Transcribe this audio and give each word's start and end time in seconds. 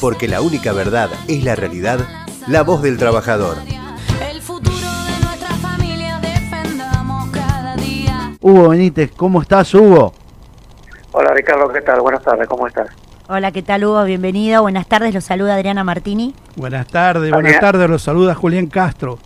porque 0.00 0.28
la 0.28 0.40
única 0.40 0.72
verdad 0.72 1.10
es 1.26 1.42
la 1.44 1.54
realidad, 1.56 2.00
la 2.46 2.62
voz 2.62 2.82
del 2.82 2.98
trabajador. 2.98 3.56
El 4.30 4.40
futuro 4.40 4.76
de 4.76 5.24
nuestra 5.26 5.48
familia 5.56 6.18
defendamos 6.20 7.28
cada 7.30 7.74
día. 7.76 8.32
Hugo 8.40 8.68
Benítez, 8.70 9.10
¿cómo 9.16 9.42
estás, 9.42 9.72
Hugo? 9.74 10.14
Hola 11.12 11.32
Ricardo, 11.34 11.68
¿qué 11.72 11.80
tal? 11.80 12.00
Buenas 12.00 12.22
tardes, 12.22 12.46
¿cómo 12.48 12.66
estás? 12.66 12.88
Hola, 13.28 13.52
¿qué 13.52 13.62
tal 13.62 13.84
Hugo? 13.84 14.04
Bienvenido. 14.04 14.62
Buenas 14.62 14.86
tardes, 14.86 15.12
los 15.14 15.24
saluda 15.24 15.54
Adriana 15.56 15.84
Martini. 15.84 16.34
Buenas 16.56 16.86
tardes, 16.86 17.30
buenas 17.30 17.60
tardes, 17.60 17.88
los 17.90 18.02
saluda 18.02 18.34
Julián 18.34 18.66
Castro. 18.68 19.18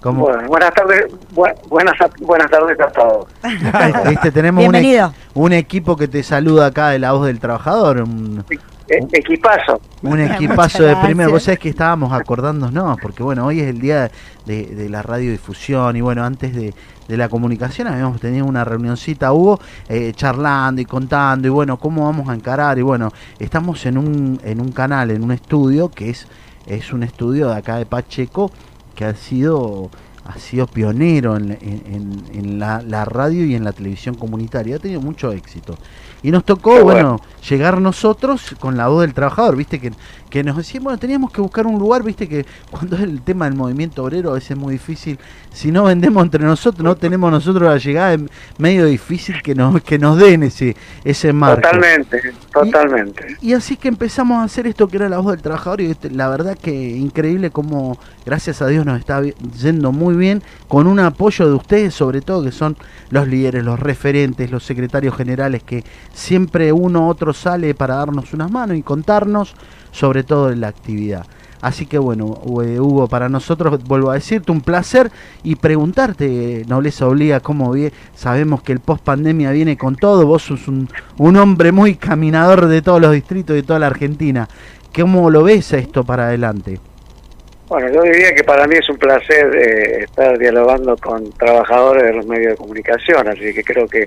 ¿Cómo? 0.00 0.22
Bueno, 0.26 0.48
buenas 0.48 0.72
tardes, 0.74 1.06
bu- 1.34 1.54
buenas, 1.68 1.94
buenas 2.20 2.48
tardes 2.50 2.80
a 2.80 2.86
todos. 2.92 3.26
Viste, 4.08 4.30
tenemos 4.30 4.64
un, 4.64 4.74
e- 4.76 4.80
Bienvenido. 4.80 5.12
un 5.34 5.52
equipo 5.52 5.96
que 5.96 6.06
te 6.06 6.22
saluda 6.22 6.66
acá 6.66 6.90
de 6.90 7.00
la 7.00 7.12
voz 7.12 7.26
del 7.26 7.40
trabajador, 7.40 8.02
un, 8.02 8.44
E- 8.88 9.06
equipazo. 9.12 9.80
un 10.02 10.20
equipazo 10.20 10.82
de 10.82 10.96
primera. 10.96 11.28
gracias. 11.28 11.30
Vos 11.32 11.42
sabés 11.42 11.58
que 11.60 11.68
estábamos 11.68 12.12
acordándonos, 12.12 12.98
porque 13.00 13.22
bueno, 13.22 13.44
hoy 13.46 13.60
es 13.60 13.66
el 13.68 13.80
día 13.80 14.10
de, 14.46 14.66
de 14.66 14.88
la 14.88 15.02
radiodifusión 15.02 15.96
y 15.96 16.00
bueno, 16.00 16.24
antes 16.24 16.54
de, 16.54 16.72
de 17.06 17.16
la 17.16 17.28
comunicación 17.28 17.88
habíamos 17.88 18.20
tenido 18.20 18.46
una 18.46 18.64
reunioncita, 18.64 19.32
Hugo, 19.32 19.60
eh, 19.88 20.12
charlando 20.14 20.80
y 20.80 20.84
contando 20.84 21.46
y 21.48 21.50
bueno, 21.50 21.76
cómo 21.78 22.04
vamos 22.04 22.28
a 22.28 22.34
encarar 22.34 22.78
y 22.78 22.82
bueno, 22.82 23.12
estamos 23.38 23.84
en 23.86 23.98
un, 23.98 24.40
en 24.44 24.60
un 24.60 24.72
canal, 24.72 25.10
en 25.10 25.22
un 25.22 25.32
estudio 25.32 25.90
que 25.90 26.10
es, 26.10 26.26
es 26.66 26.92
un 26.92 27.02
estudio 27.02 27.48
de 27.50 27.56
acá 27.56 27.76
de 27.76 27.86
Pacheco 27.86 28.50
que 28.94 29.04
ha 29.04 29.14
sido 29.14 29.90
ha 30.24 30.38
sido 30.38 30.66
pionero 30.66 31.38
en, 31.38 31.52
en- 31.52 31.82
en- 31.86 32.22
en 32.34 32.58
la, 32.58 32.82
la 32.82 33.06
radio 33.06 33.46
y 33.46 33.54
en 33.54 33.64
la 33.64 33.72
televisión 33.72 34.14
comunitaria, 34.14 34.76
ha 34.76 34.78
tenido 34.78 35.00
mucho 35.00 35.32
éxito. 35.32 35.78
Y 36.22 36.30
nos 36.30 36.44
tocó, 36.44 36.82
bueno, 36.82 37.18
bueno. 37.18 37.20
llegar 37.48 37.80
nosotros 37.80 38.54
con 38.58 38.76
la 38.76 38.88
voz 38.88 39.02
del 39.02 39.14
trabajador, 39.14 39.56
viste, 39.56 39.78
que, 39.78 39.92
que 40.30 40.42
nos 40.42 40.56
decían, 40.56 40.84
bueno, 40.84 40.98
teníamos 40.98 41.30
que 41.30 41.40
buscar 41.40 41.66
un 41.66 41.78
lugar, 41.78 42.02
viste, 42.02 42.28
que 42.28 42.44
cuando 42.70 42.96
es 42.96 43.02
el 43.02 43.22
tema 43.22 43.44
del 43.44 43.54
movimiento 43.54 44.04
obrero 44.04 44.30
a 44.30 44.34
veces 44.34 44.52
es 44.52 44.56
muy 44.56 44.72
difícil, 44.72 45.18
si 45.52 45.70
no 45.70 45.84
vendemos 45.84 46.22
entre 46.22 46.44
nosotros, 46.44 46.84
no 46.84 46.96
tenemos 46.96 47.30
nosotros 47.30 47.68
la 47.68 47.78
llegada, 47.78 48.14
es 48.14 48.20
medio 48.58 48.86
difícil 48.86 49.42
que 49.42 49.54
nos, 49.54 49.82
que 49.82 49.98
nos 49.98 50.18
den 50.18 50.42
ese, 50.42 50.76
ese 51.04 51.32
marco. 51.32 51.62
Totalmente, 51.62 52.34
totalmente. 52.52 53.36
Y 53.40 53.52
así 53.54 53.76
que 53.76 53.88
empezamos 53.88 54.38
a 54.38 54.44
hacer 54.44 54.66
esto 54.66 54.88
que 54.88 54.96
era 54.96 55.08
la 55.08 55.18
voz 55.18 55.32
del 55.32 55.42
trabajador 55.42 55.80
y 55.80 55.90
este, 55.90 56.10
la 56.10 56.28
verdad 56.28 56.56
que 56.56 56.72
increíble 56.72 57.50
como 57.50 57.98
gracias 58.24 58.60
a 58.62 58.66
Dios 58.66 58.84
nos 58.84 58.98
está 58.98 59.22
yendo 59.22 59.92
muy 59.92 60.14
bien 60.16 60.42
con 60.68 60.86
un 60.86 61.00
apoyo 61.00 61.46
de 61.46 61.54
ustedes 61.54 61.94
sobre 61.94 62.20
todo 62.20 62.44
que 62.44 62.52
son 62.52 62.76
los 63.10 63.26
líderes, 63.26 63.64
los 63.64 63.80
referentes, 63.80 64.50
los 64.50 64.64
secretarios 64.64 65.16
generales 65.16 65.62
que 65.62 65.84
siempre 66.12 66.72
uno 66.72 67.06
u 67.06 67.08
otro 67.08 67.32
sale 67.32 67.74
para 67.74 67.96
darnos 67.96 68.32
unas 68.32 68.50
manos 68.50 68.76
y 68.76 68.82
contarnos 68.82 69.54
sobre 69.90 70.22
todo 70.22 70.48
de 70.48 70.56
la 70.56 70.68
actividad. 70.68 71.26
Así 71.60 71.86
que 71.86 71.98
bueno, 71.98 72.40
eh, 72.62 72.78
Hugo, 72.78 73.08
para 73.08 73.28
nosotros, 73.28 73.82
vuelvo 73.84 74.10
a 74.10 74.14
decirte, 74.14 74.52
un 74.52 74.60
placer 74.60 75.10
y 75.42 75.56
preguntarte, 75.56 76.64
Nobleza 76.68 77.08
Obliga, 77.08 77.40
cómo 77.40 77.72
vi, 77.72 77.90
sabemos 78.14 78.62
que 78.62 78.72
el 78.72 78.80
post 78.80 79.02
pandemia 79.02 79.50
viene 79.50 79.76
con 79.76 79.96
todo, 79.96 80.24
vos 80.24 80.42
sos 80.42 80.68
un, 80.68 80.88
un 81.18 81.36
hombre 81.36 81.72
muy 81.72 81.96
caminador 81.96 82.66
de 82.66 82.80
todos 82.80 83.00
los 83.00 83.12
distritos 83.12 83.56
de 83.56 83.62
toda 83.64 83.80
la 83.80 83.88
Argentina. 83.88 84.48
¿Cómo 84.94 85.30
lo 85.30 85.42
ves 85.42 85.72
esto 85.72 86.04
para 86.04 86.26
adelante? 86.26 86.78
Bueno, 87.68 87.92
yo 87.92 88.02
diría 88.02 88.34
que 88.34 88.44
para 88.44 88.66
mí 88.66 88.76
es 88.76 88.88
un 88.88 88.96
placer 88.96 89.54
eh, 89.54 90.04
estar 90.04 90.38
dialogando 90.38 90.96
con 90.96 91.30
trabajadores 91.32 92.02
de 92.02 92.14
los 92.14 92.26
medios 92.26 92.52
de 92.52 92.56
comunicación, 92.56 93.28
así 93.28 93.52
que 93.52 93.62
creo 93.62 93.86
que 93.86 94.06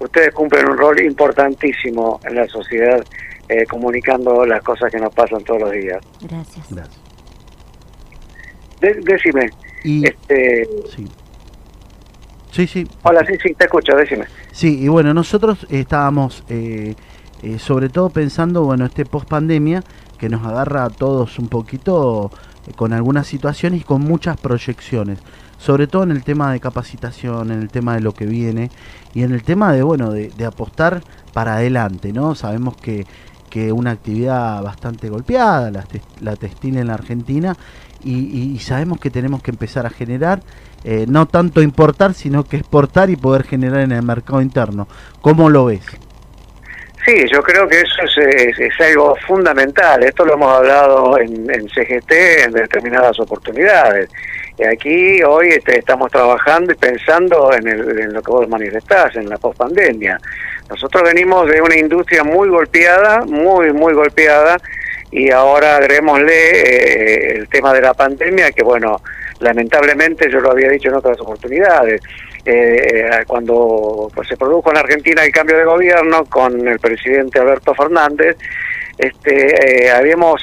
ustedes 0.00 0.32
cumplen 0.34 0.68
un 0.68 0.76
rol 0.76 1.00
importantísimo 1.00 2.20
en 2.24 2.34
la 2.36 2.46
sociedad 2.48 3.04
eh, 3.48 3.64
comunicando 3.66 4.44
las 4.44 4.62
cosas 4.62 4.90
que 4.90 4.98
nos 4.98 5.14
pasan 5.14 5.42
todos 5.44 5.60
los 5.60 5.72
días. 5.72 5.98
Gracias. 6.20 6.66
Gracias. 6.70 7.00
De- 8.80 9.00
decime, 9.02 9.50
Y, 9.84 10.06
este, 10.06 10.68
sí. 10.94 11.06
Sí, 12.50 12.66
sí. 12.66 12.88
hola, 13.02 13.24
sí, 13.26 13.34
sí, 13.42 13.54
te 13.54 13.64
escucho, 13.66 13.94
decime. 13.96 14.24
Sí, 14.50 14.82
y 14.82 14.88
bueno, 14.88 15.12
nosotros 15.14 15.66
estábamos 15.70 16.42
eh, 16.48 16.94
eh, 17.42 17.58
sobre 17.58 17.88
todo 17.90 18.08
pensando, 18.10 18.64
bueno, 18.64 18.86
este 18.86 19.04
post 19.04 19.28
pandemia 19.28 19.82
que 20.16 20.28
nos 20.28 20.44
agarra 20.44 20.84
a 20.84 20.90
todos 20.90 21.38
un 21.38 21.48
poquito 21.48 22.30
eh, 22.66 22.72
con 22.74 22.92
algunas 22.92 23.26
situaciones 23.26 23.80
y 23.80 23.84
con 23.84 24.02
muchas 24.02 24.38
proyecciones, 24.38 25.18
sobre 25.58 25.86
todo 25.86 26.02
en 26.02 26.10
el 26.10 26.24
tema 26.24 26.52
de 26.52 26.60
capacitación, 26.60 27.50
en 27.50 27.62
el 27.62 27.68
tema 27.68 27.94
de 27.94 28.00
lo 28.00 28.12
que 28.12 28.26
viene 28.26 28.70
y 29.14 29.22
en 29.22 29.32
el 29.32 29.42
tema 29.42 29.72
de, 29.72 29.82
bueno, 29.82 30.10
de, 30.10 30.44
apostar 30.44 31.02
para 31.32 31.56
adelante, 31.56 32.12
¿no? 32.12 32.34
Sabemos 32.34 32.76
que, 32.76 33.06
que 33.50 33.72
una 33.72 33.92
actividad 33.92 34.62
bastante 34.62 35.08
golpeada, 35.08 35.70
la, 35.70 35.84
la 36.20 36.36
textil 36.36 36.76
en 36.76 36.88
la 36.88 36.94
Argentina, 36.94 37.56
y 38.04 38.56
sabemos 38.60 39.00
que 39.00 39.10
tenemos 39.10 39.42
que 39.42 39.50
empezar 39.50 39.84
a 39.84 39.90
generar, 39.90 40.40
eh, 40.88 41.04
no 41.08 41.26
tanto 41.26 41.62
importar, 41.62 42.14
sino 42.14 42.44
que 42.44 42.58
exportar 42.58 43.10
y 43.10 43.16
poder 43.16 43.42
generar 43.42 43.80
en 43.80 43.90
el 43.90 44.04
mercado 44.04 44.40
interno. 44.40 44.86
¿Cómo 45.20 45.50
lo 45.50 45.64
ves? 45.64 45.82
Sí, 47.06 47.24
yo 47.32 47.40
creo 47.40 47.68
que 47.68 47.80
eso 47.80 48.02
es, 48.20 48.80
algo 48.80 49.14
fundamental. 49.28 50.02
Esto 50.02 50.24
lo 50.24 50.34
hemos 50.34 50.52
hablado 50.58 51.16
en, 51.20 51.48
en 51.48 51.68
CGT 51.68 52.10
en 52.46 52.52
determinadas 52.52 53.18
oportunidades. 53.20 54.10
Y 54.58 54.64
aquí 54.64 55.22
hoy 55.22 55.50
este, 55.50 55.78
estamos 55.78 56.10
trabajando 56.10 56.72
y 56.72 56.76
pensando 56.76 57.52
en, 57.52 57.68
el- 57.68 57.98
en 58.00 58.12
lo 58.12 58.22
que 58.22 58.32
vos 58.32 58.48
manifestás, 58.48 59.14
en 59.16 59.28
la 59.28 59.38
pospandemia. 59.38 60.18
Nosotros 60.68 61.04
venimos 61.04 61.46
de 61.48 61.60
una 61.62 61.76
industria 61.76 62.24
muy 62.24 62.48
golpeada, 62.48 63.20
muy, 63.24 63.72
muy 63.72 63.94
golpeada, 63.94 64.56
y 65.12 65.30
ahora 65.30 65.76
agreguémosle 65.76 66.32
eh, 66.50 67.36
el 67.36 67.48
tema 67.48 67.72
de 67.72 67.82
la 67.82 67.94
pandemia, 67.94 68.50
que 68.50 68.64
bueno, 68.64 69.00
lamentablemente 69.38 70.28
yo 70.30 70.40
lo 70.40 70.50
había 70.50 70.70
dicho 70.70 70.88
en 70.88 70.96
otras 70.96 71.20
oportunidades, 71.20 72.00
eh, 72.46 73.24
cuando 73.26 74.10
pues, 74.14 74.28
se 74.28 74.36
produjo 74.36 74.70
en 74.70 74.78
Argentina 74.78 75.24
el 75.24 75.32
cambio 75.32 75.56
de 75.58 75.64
gobierno 75.64 76.24
con 76.26 76.66
el 76.66 76.78
presidente 76.78 77.40
Alberto 77.40 77.74
Fernández, 77.74 78.36
este, 78.98 79.84
eh, 79.86 79.90
habíamos, 79.90 80.40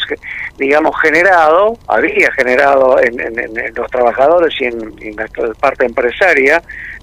digamos, 0.58 0.96
generado, 1.02 1.78
había 1.88 2.32
generado 2.34 3.00
en, 3.02 3.20
en- 3.20 3.74
los 3.76 3.90
trabajadores 3.90 4.54
y 4.60 4.66
en, 4.66 4.94
en 5.02 5.16
la 5.16 5.28
parte 5.60 5.86
empresaria 5.86 6.62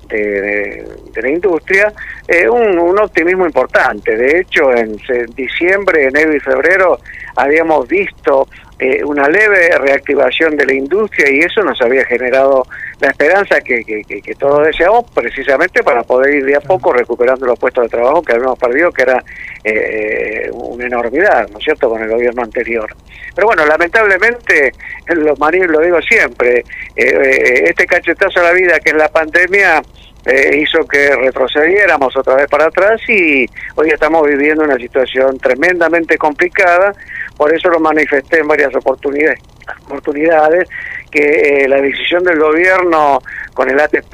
de, 0.09 0.85
la 1.15 1.29
industria 1.29 1.93
eh, 2.29 2.49
un, 2.49 2.79
un 2.79 2.99
optimismo 3.01 3.47
importante. 3.47 4.17
De 4.17 4.41
hecho, 4.41 4.73
en 4.75 4.97
diciembre, 5.35 6.05
enero 6.07 6.35
y 6.35 6.41
febrero 6.41 6.99
habíamos 7.37 7.87
visto 7.89 8.49
eh, 8.81 9.05
una 9.05 9.29
leve 9.29 9.69
reactivación 9.79 10.57
de 10.57 10.67
la 10.67 10.75
industria 10.75 11.31
y 11.31 11.41
eso 11.41 11.63
nos 11.63 11.81
había 11.83 12.05
generado 12.07 12.67
la 13.01 13.09
esperanza 13.09 13.61
que, 13.61 13.85
que, 13.85 14.03
que- 14.05 14.23
que 14.23 14.35
todos 14.35 14.67
deseamos 14.67 15.05
precisamente 15.15 15.83
para 15.83 16.03
poder 16.03 16.35
ir 16.35 16.45
de 16.47 16.57
a 16.57 16.61
poco 16.61 16.93
recuperando 16.93 17.47
los 17.47 17.59
puestos 17.59 17.85
de 17.85 17.91
trabajo 17.91 18.23
que 18.23 18.33
habíamos 18.33 18.59
perdido, 18.59 18.91
que 18.91 19.03
era 19.03 19.23
eh, 19.65 20.51
una 20.53 20.87
enormidad, 20.87 21.49
¿no 21.51 21.59
es 21.59 21.65
cierto?, 21.65 21.89
con 21.91 22.03
el 22.03 22.09
gobierno 22.09 22.43
anterior. 22.43 22.91
Pero 23.35 23.47
bueno, 23.47 23.65
lamentablemente, 23.67 24.73
lo, 25.09 25.35
lo 25.35 25.81
digo 25.81 26.01
siempre, 26.03 26.59
eh, 26.59 26.65
eh, 26.97 27.65
este 27.67 27.87
cachetazo 27.87 28.41
a 28.41 28.45
la 28.45 28.53
vida 28.53 28.81
que 28.81 28.91
es 28.91 28.97
la 28.97 29.09
pandemia 29.09 29.83
eh, 30.27 30.59
hizo 30.61 30.87
que 30.87 31.15
retrocediéramos 31.17 32.15
otra 32.17 32.35
vez 32.35 32.47
para 32.49 32.67
atrás 32.67 33.01
y 33.09 33.47
hoy 33.77 33.89
estamos 33.91 34.27
viviendo 34.27 34.65
una 34.65 34.77
situación 34.77 35.39
tremendamente 35.39 36.19
complicada, 36.19 36.93
por 37.41 37.55
eso 37.55 37.71
lo 37.71 37.81
manifesté 37.81 38.41
en 38.41 38.49
varias 38.49 38.75
oportunidades, 38.75 39.41
oportunidades 39.87 40.69
que 41.11 41.63
eh, 41.63 41.69
la 41.69 41.81
decisión 41.81 42.23
del 42.23 42.39
gobierno 42.39 43.23
con 43.55 43.71
el 43.71 43.81
ATP, 43.81 44.13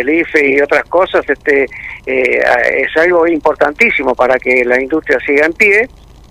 el 0.00 0.08
IFE 0.08 0.54
y 0.54 0.60
otras 0.62 0.84
cosas 0.84 1.22
este 1.28 1.66
eh, 2.06 2.40
es 2.78 2.96
algo 2.96 3.26
importantísimo 3.26 4.14
para 4.14 4.38
que 4.38 4.64
la 4.64 4.80
industria 4.80 5.18
siga 5.26 5.44
en 5.44 5.52
pie 5.52 5.86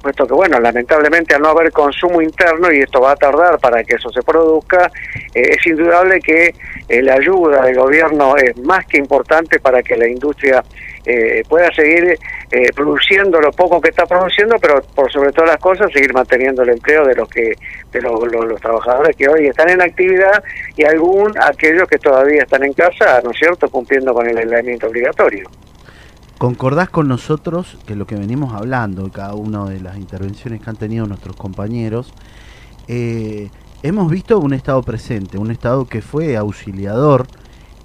puesto 0.05 0.27
que, 0.27 0.35
bueno, 0.35 0.59
lamentablemente 0.59 1.33
al 1.33 1.41
no 1.41 1.49
haber 1.49 1.71
consumo 1.71 2.21
interno, 2.21 2.71
y 2.71 2.77
esto 2.81 3.01
va 3.01 3.13
a 3.13 3.15
tardar 3.15 3.57
para 3.57 3.83
que 3.83 3.95
eso 3.95 4.11
se 4.11 4.21
produzca, 4.21 4.91
eh, 5.33 5.55
es 5.57 5.65
indudable 5.65 6.19
que 6.19 6.53
eh, 6.87 7.01
la 7.01 7.15
ayuda 7.15 7.63
del 7.63 7.75
gobierno 7.75 8.37
es 8.37 8.55
más 8.57 8.85
que 8.85 8.99
importante 8.99 9.59
para 9.59 9.81
que 9.81 9.97
la 9.97 10.07
industria 10.07 10.63
eh, 11.05 11.43
pueda 11.47 11.71
seguir 11.73 12.17
eh, 12.51 12.71
produciendo 12.75 13.39
lo 13.39 13.51
poco 13.51 13.79
que 13.79 13.89
está 13.89 14.05
produciendo, 14.05 14.55
pero 14.59 14.81
por 14.95 15.11
sobre 15.11 15.31
todas 15.31 15.51
las 15.51 15.59
cosas 15.59 15.91
seguir 15.91 16.13
manteniendo 16.13 16.63
el 16.63 16.69
empleo 16.69 17.05
de 17.05 17.15
los 17.15 17.29
que 17.29 17.53
de 17.91 18.01
los, 18.01 18.19
los- 18.31 18.59
trabajadores 18.61 19.15
que 19.15 19.27
hoy 19.27 19.47
están 19.47 19.69
en 19.69 19.81
actividad 19.81 20.43
y 20.75 20.83
algún 20.83 21.31
aquellos 21.41 21.87
que 21.87 21.97
todavía 21.97 22.43
están 22.43 22.63
en 22.63 22.73
casa, 22.73 23.21
¿no 23.23 23.31
es 23.31 23.37
cierto?, 23.37 23.69
cumpliendo 23.69 24.13
con 24.13 24.27
el 24.29 24.37
aislamiento 24.37 24.87
obligatorio. 24.87 25.49
¿Concordás 26.37 26.89
con 26.89 27.07
nosotros 27.07 27.77
que 27.87 27.95
lo 27.95 28.05
que 28.05 28.15
venimos 28.15 28.53
hablando, 28.53 29.09
cada 29.11 29.35
una 29.35 29.65
de 29.69 29.79
las 29.79 29.97
intervenciones 29.97 30.61
que 30.61 30.69
han 30.69 30.75
tenido 30.75 31.05
nuestros 31.05 31.35
compañeros, 31.37 32.13
eh, 32.87 33.49
hemos 33.83 34.11
visto 34.11 34.39
un 34.39 34.53
Estado 34.53 34.83
presente, 34.83 35.37
un 35.37 35.51
Estado 35.51 35.85
que 35.87 36.01
fue 36.01 36.35
auxiliador 36.35 37.25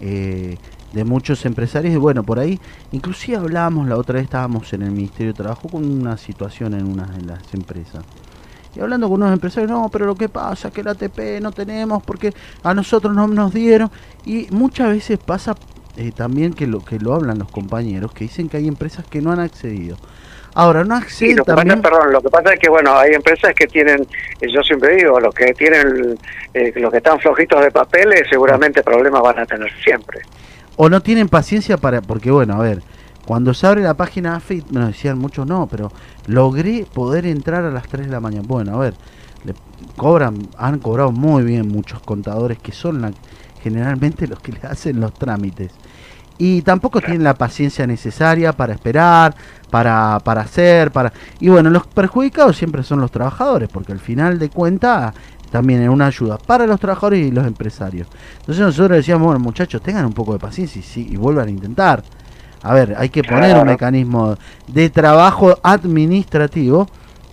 eh, 0.00 0.56
de 0.92 1.04
muchos 1.04 1.44
empresarios 1.46 1.94
y 1.94 1.98
bueno, 1.98 2.22
por 2.22 2.38
ahí, 2.38 2.58
inclusive 2.92 3.36
hablábamos, 3.36 3.88
la 3.88 3.96
otra 3.96 4.14
vez 4.14 4.24
estábamos 4.24 4.72
en 4.72 4.82
el 4.82 4.90
Ministerio 4.90 5.32
de 5.32 5.36
Trabajo 5.36 5.68
con 5.68 5.84
una 5.84 6.16
situación 6.16 6.74
en 6.74 6.86
una 6.86 7.06
de 7.06 7.22
las 7.22 7.54
empresas. 7.54 8.04
Y 8.74 8.80
hablando 8.80 9.08
con 9.08 9.22
unos 9.22 9.32
empresarios, 9.32 9.70
no, 9.70 9.88
pero 9.90 10.06
lo 10.06 10.14
que 10.14 10.28
pasa 10.28 10.68
es 10.68 10.74
que 10.74 10.82
la 10.82 10.92
ATP 10.92 11.40
no 11.40 11.50
tenemos 11.50 12.02
porque 12.02 12.32
a 12.62 12.72
nosotros 12.72 13.14
no 13.14 13.26
nos 13.26 13.52
dieron. 13.52 13.90
Y 14.24 14.46
muchas 14.50 14.90
veces 14.90 15.18
pasa 15.18 15.56
eh, 15.96 16.12
también 16.14 16.54
que 16.54 16.66
lo 16.66 16.84
que 16.84 16.98
lo 16.98 17.14
hablan 17.14 17.38
los 17.38 17.50
compañeros, 17.50 18.12
que 18.12 18.24
dicen 18.24 18.48
que 18.48 18.58
hay 18.58 18.68
empresas 18.68 19.04
que 19.06 19.20
no 19.20 19.32
han 19.32 19.40
accedido. 19.40 19.96
Ahora, 20.54 20.84
no 20.84 20.96
Sí, 21.00 21.32
acceden 21.32 21.36
lo 21.36 21.44
que, 21.44 21.52
pasa, 21.52 21.82
perdón, 21.82 22.12
lo 22.12 22.20
que 22.20 22.28
pasa 22.28 22.52
es 22.52 22.60
que, 22.60 22.68
bueno, 22.68 22.96
hay 22.96 23.12
empresas 23.12 23.54
que 23.54 23.66
tienen, 23.66 24.06
eh, 24.40 24.48
yo 24.52 24.62
siempre 24.62 24.96
digo, 24.96 25.18
los 25.18 25.34
que 25.34 25.52
tienen, 25.54 26.18
eh, 26.54 26.72
los 26.76 26.90
que 26.90 26.98
están 26.98 27.18
flojitos 27.20 27.62
de 27.62 27.70
papeles, 27.70 28.22
seguramente 28.28 28.82
problemas 28.82 29.22
van 29.22 29.40
a 29.40 29.46
tener 29.46 29.70
siempre. 29.82 30.20
O 30.82 30.88
no 30.88 31.02
tienen 31.02 31.28
paciencia 31.28 31.76
para 31.76 32.00
porque 32.00 32.30
bueno 32.30 32.54
a 32.54 32.58
ver 32.58 32.82
cuando 33.26 33.52
se 33.52 33.66
abre 33.66 33.82
la 33.82 33.92
página 33.92 34.34
AFIT 34.36 34.70
nos 34.70 34.86
decían 34.86 35.18
muchos 35.18 35.46
no 35.46 35.66
pero 35.70 35.92
logré 36.26 36.86
poder 36.90 37.26
entrar 37.26 37.64
a 37.64 37.70
las 37.70 37.86
3 37.86 38.06
de 38.06 38.12
la 38.12 38.20
mañana. 38.20 38.46
Bueno 38.48 38.74
a 38.76 38.78
ver 38.78 38.94
le 39.44 39.52
cobran 39.96 40.38
han 40.56 40.78
cobrado 40.78 41.12
muy 41.12 41.42
bien 41.44 41.68
muchos 41.68 42.00
contadores 42.00 42.58
que 42.58 42.72
son 42.72 43.02
la- 43.02 43.12
generalmente 43.62 44.26
los 44.26 44.40
que 44.40 44.52
le 44.52 44.60
hacen 44.66 45.00
los 45.00 45.12
trámites. 45.12 45.70
Y 46.38 46.62
tampoco 46.62 47.02
tienen 47.02 47.22
la 47.22 47.34
paciencia 47.34 47.86
necesaria 47.86 48.54
para 48.54 48.72
esperar 48.72 49.34
para 49.70 50.18
para 50.24 50.40
hacer 50.40 50.90
para 50.90 51.12
y 51.40 51.50
bueno 51.50 51.68
los 51.68 51.86
perjudicados 51.86 52.56
siempre 52.56 52.82
son 52.82 53.00
los 53.02 53.10
trabajadores 53.10 53.68
porque 53.68 53.92
al 53.92 54.00
final 54.00 54.38
de 54.38 54.48
cuentas 54.48 55.12
también 55.50 55.82
es 55.82 55.88
una 55.88 56.06
ayuda 56.06 56.38
para 56.38 56.66
los 56.66 56.78
trabajadores 56.78 57.26
y 57.26 57.30
los 57.30 57.46
empresarios 57.46 58.08
entonces 58.50 58.64
nosotros 58.64 58.96
decíamos, 58.98 59.26
bueno, 59.26 59.40
muchachos, 59.40 59.82
tengan 59.82 60.04
un 60.04 60.12
poco 60.12 60.32
de 60.32 60.38
paciencia 60.38 60.80
y, 60.80 60.82
sí, 60.82 61.06
y 61.10 61.16
vuelvan 61.16 61.48
a 61.48 61.50
intentar. 61.50 62.02
A 62.62 62.74
ver, 62.74 62.94
hay 62.98 63.08
que 63.08 63.22
poner 63.22 63.56
un 63.56 63.66
mecanismo 63.66 64.36
de 64.66 64.90
trabajo 64.90 65.58
administrativo 65.62 66.88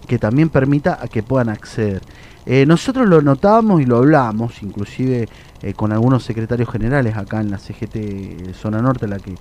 que 0.07 0.17
también 0.17 0.49
permita 0.49 0.99
a 1.01 1.07
que 1.07 1.23
puedan 1.23 1.49
acceder. 1.49 2.01
Eh, 2.45 2.65
nosotros 2.65 3.07
lo 3.07 3.21
notábamos 3.21 3.81
y 3.81 3.85
lo 3.85 3.97
hablamos, 3.97 4.63
inclusive 4.63 5.27
eh, 5.61 5.73
con 5.73 5.91
algunos 5.91 6.23
secretarios 6.23 6.69
generales 6.69 7.17
acá 7.17 7.41
en 7.41 7.51
la 7.51 7.57
CGT 7.57 8.53
Zona 8.53 8.81
Norte, 8.81 9.07
la 9.07 9.19
que, 9.19 9.35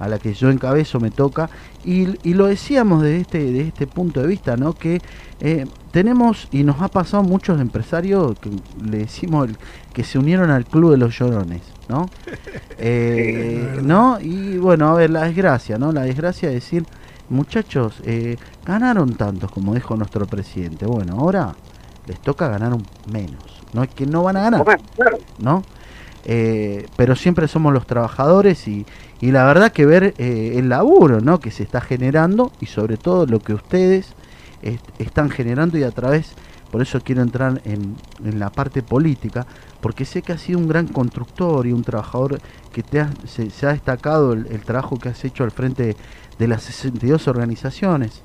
a 0.00 0.08
la 0.08 0.18
que 0.18 0.32
yo 0.34 0.50
encabezo, 0.50 0.98
me 0.98 1.10
toca, 1.10 1.48
y, 1.84 2.08
y 2.28 2.34
lo 2.34 2.46
decíamos 2.46 3.02
desde 3.02 3.20
este, 3.20 3.38
de 3.52 3.60
este 3.60 3.86
punto 3.86 4.20
de 4.20 4.26
vista, 4.26 4.56
¿no? 4.56 4.72
que 4.72 5.00
eh, 5.40 5.66
tenemos, 5.92 6.48
y 6.50 6.64
nos 6.64 6.80
ha 6.82 6.88
pasado 6.88 7.22
muchos 7.22 7.60
empresarios, 7.60 8.36
que 8.40 8.50
le 8.82 8.98
decimos 8.98 9.48
el- 9.48 9.56
que 9.92 10.02
se 10.02 10.18
unieron 10.18 10.50
al 10.50 10.64
club 10.64 10.92
de 10.92 10.96
los 10.96 11.16
llorones, 11.18 11.62
¿no? 11.88 12.08
Eh, 12.82 13.78
¿no? 13.82 14.18
Y 14.20 14.56
bueno, 14.56 14.88
a 14.88 14.94
ver, 14.94 15.10
la 15.10 15.24
desgracia, 15.24 15.76
¿no? 15.78 15.92
La 15.92 16.02
desgracia 16.02 16.48
de 16.48 16.54
decir, 16.54 16.84
muchachos, 17.28 18.00
eh, 18.04 18.36
ganaron 18.64 19.14
tantos, 19.16 19.50
como 19.50 19.74
dijo 19.74 19.96
nuestro 19.96 20.26
presidente. 20.26 20.86
Bueno, 20.86 21.16
ahora 21.18 21.54
les 22.06 22.18
toca 22.20 22.48
ganar 22.48 22.72
un 22.72 22.82
menos. 23.12 23.44
No 23.74 23.82
es 23.82 23.90
que 23.90 24.06
no 24.06 24.22
van 24.22 24.38
a 24.38 24.42
ganar. 24.44 24.64
¿no? 25.38 25.62
Eh, 26.24 26.86
pero 26.96 27.16
siempre 27.16 27.48
somos 27.48 27.72
los 27.72 27.86
trabajadores 27.86 28.68
y, 28.68 28.86
y 29.20 29.30
la 29.32 29.44
verdad 29.46 29.72
que 29.72 29.86
ver 29.86 30.14
eh, 30.18 30.54
el 30.56 30.68
laburo 30.68 31.20
¿no? 31.22 31.40
que 31.40 31.50
se 31.50 31.62
está 31.62 31.80
generando 31.80 32.52
y 32.60 32.66
sobre 32.66 32.98
todo 32.98 33.24
lo 33.26 33.40
que 33.42 33.54
ustedes 33.54 34.14
est- 34.60 34.90
están 34.98 35.30
generando 35.30 35.78
y 35.78 35.82
a 35.82 35.90
través, 35.92 36.34
por 36.70 36.82
eso 36.82 37.00
quiero 37.02 37.22
entrar 37.22 37.62
en, 37.64 37.96
en 38.22 38.38
la 38.38 38.50
parte 38.50 38.82
política, 38.82 39.46
porque 39.80 40.04
sé 40.04 40.22
que 40.22 40.32
has 40.32 40.42
sido 40.42 40.58
un 40.58 40.68
gran 40.68 40.88
constructor 40.88 41.66
y 41.66 41.72
un 41.72 41.84
trabajador 41.84 42.40
que 42.72 42.82
te 42.82 43.00
ha- 43.00 43.12
se, 43.26 43.50
ha 43.66 43.72
destacado 43.72 44.34
el, 44.34 44.46
el 44.48 44.60
trabajo 44.64 45.00
que 45.00 45.08
has 45.08 45.24
hecho 45.24 45.44
al 45.44 45.50
frente 45.52 45.96
de 46.38 46.48
las 46.48 46.62
62 46.64 47.28
organizaciones, 47.28 48.22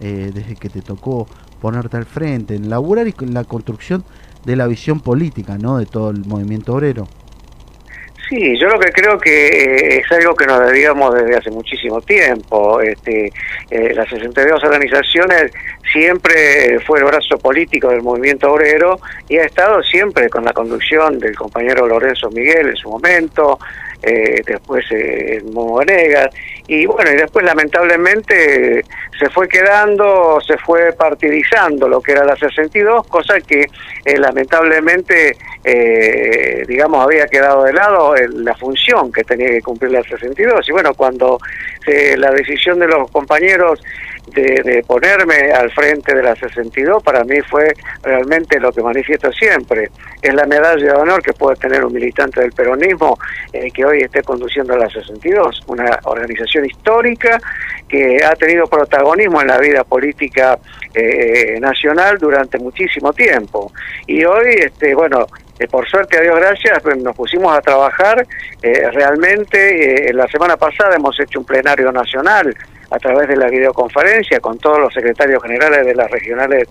eh, 0.00 0.30
desde 0.34 0.56
que 0.56 0.68
te 0.68 0.82
tocó 0.82 1.28
ponerte 1.60 1.96
al 1.96 2.04
frente, 2.06 2.54
en 2.54 2.68
laburar 2.70 3.08
y 3.08 3.12
con 3.12 3.32
la 3.34 3.44
construcción 3.44 4.04
de 4.44 4.54
la 4.56 4.66
visión 4.66 5.00
política 5.00 5.58
¿no? 5.58 5.78
de 5.78 5.86
todo 5.86 6.10
el 6.10 6.24
movimiento 6.24 6.74
obrero. 6.74 7.08
Sí, 8.28 8.58
yo 8.58 8.68
lo 8.68 8.78
que 8.78 8.92
creo 8.92 9.18
que 9.18 9.46
eh, 9.46 10.00
es 10.00 10.12
algo 10.12 10.34
que 10.34 10.44
nos 10.44 10.60
debíamos 10.66 11.14
desde 11.14 11.36
hace 11.36 11.50
muchísimo 11.50 12.02
tiempo. 12.02 12.78
Este, 12.80 13.32
eh, 13.70 13.94
las 13.94 14.08
62 14.10 14.62
organizaciones 14.64 15.50
siempre 15.90 16.78
fue 16.80 16.98
el 16.98 17.06
brazo 17.06 17.38
político 17.38 17.88
del 17.88 18.02
movimiento 18.02 18.52
obrero 18.52 19.00
y 19.28 19.38
ha 19.38 19.44
estado 19.44 19.82
siempre 19.82 20.28
con 20.28 20.44
la 20.44 20.52
conducción 20.52 21.18
del 21.18 21.34
compañero 21.34 21.86
Lorenzo 21.86 22.28
Miguel 22.30 22.68
en 22.68 22.76
su 22.76 22.90
momento, 22.90 23.58
eh, 24.02 24.42
después 24.46 24.84
eh, 24.90 25.42
Momo 25.50 25.78
Venegas, 25.78 26.28
y 26.68 26.86
bueno, 26.86 27.10
y 27.10 27.16
después 27.16 27.44
lamentablemente 27.44 28.84
se 29.18 29.30
fue 29.30 29.48
quedando, 29.48 30.38
se 30.46 30.56
fue 30.58 30.92
partidizando 30.92 31.88
lo 31.88 32.00
que 32.00 32.12
era 32.12 32.24
la 32.24 32.36
62, 32.36 33.06
cosa 33.08 33.40
que 33.40 33.66
eh, 34.04 34.18
lamentablemente, 34.18 35.36
eh, 35.64 36.64
digamos, 36.66 37.04
había 37.04 37.26
quedado 37.26 37.64
de 37.64 37.72
lado 37.72 38.16
en 38.16 38.44
la 38.44 38.54
función 38.54 39.12
que 39.12 39.24
tenía 39.24 39.48
que 39.48 39.62
cumplir 39.62 39.92
la 39.92 40.02
62. 40.02 40.68
Y 40.68 40.72
bueno, 40.72 40.94
cuando 40.94 41.38
eh, 41.86 42.16
la 42.16 42.30
decisión 42.30 42.78
de 42.78 42.86
los 42.86 43.10
compañeros 43.10 43.82
de, 44.34 44.62
de 44.62 44.82
ponerme 44.82 45.52
al 45.52 45.70
frente 45.70 46.14
de 46.14 46.22
la 46.22 46.34
62 46.34 47.02
para 47.02 47.24
mí 47.24 47.40
fue 47.42 47.72
realmente 48.02 48.58
lo 48.60 48.72
que 48.72 48.82
manifiesto 48.82 49.30
siempre. 49.32 49.90
Es 50.20 50.34
la 50.34 50.46
medalla 50.46 50.84
de 50.84 50.92
honor 50.92 51.22
que 51.22 51.32
puede 51.32 51.56
tener 51.56 51.84
un 51.84 51.92
militante 51.92 52.40
del 52.40 52.52
peronismo 52.52 53.18
eh, 53.52 53.70
que 53.70 53.84
hoy 53.84 54.00
esté 54.00 54.22
conduciendo 54.22 54.76
la 54.76 54.88
62, 54.88 55.64
una 55.68 55.98
organización 56.04 56.66
histórica 56.66 57.38
que 57.88 58.18
ha 58.24 58.34
tenido 58.34 58.66
protagonismo 58.66 59.40
en 59.40 59.48
la 59.48 59.58
vida 59.58 59.84
política 59.84 60.58
eh, 60.94 61.58
nacional 61.60 62.18
durante 62.18 62.58
muchísimo 62.58 63.12
tiempo. 63.12 63.72
Y 64.06 64.24
hoy, 64.24 64.48
este, 64.58 64.94
bueno, 64.94 65.26
eh, 65.58 65.66
por 65.66 65.88
suerte, 65.88 66.18
a 66.18 66.20
Dios 66.20 66.36
gracias, 66.36 66.80
pues, 66.82 66.96
nos 66.98 67.16
pusimos 67.16 67.56
a 67.56 67.60
trabajar. 67.60 68.26
eh, 68.62 68.90
realmente, 68.92 70.08
eh, 70.08 70.12
la 70.12 70.26
semana 70.28 70.56
pasada 70.56 70.96
hemos 70.96 71.18
hecho 71.20 71.40
un 71.40 71.44
plenario 71.44 71.90
nacional 71.92 72.54
a 72.90 72.98
través 72.98 73.28
de 73.28 73.36
la 73.36 73.48
videoconferencia 73.48 74.40
con 74.40 74.58
todos 74.58 74.78
los 74.78 74.92
secretarios 74.94 75.42
generales 75.42 75.84
de 75.84 75.94
las 75.94 76.10
regionales 76.10 76.68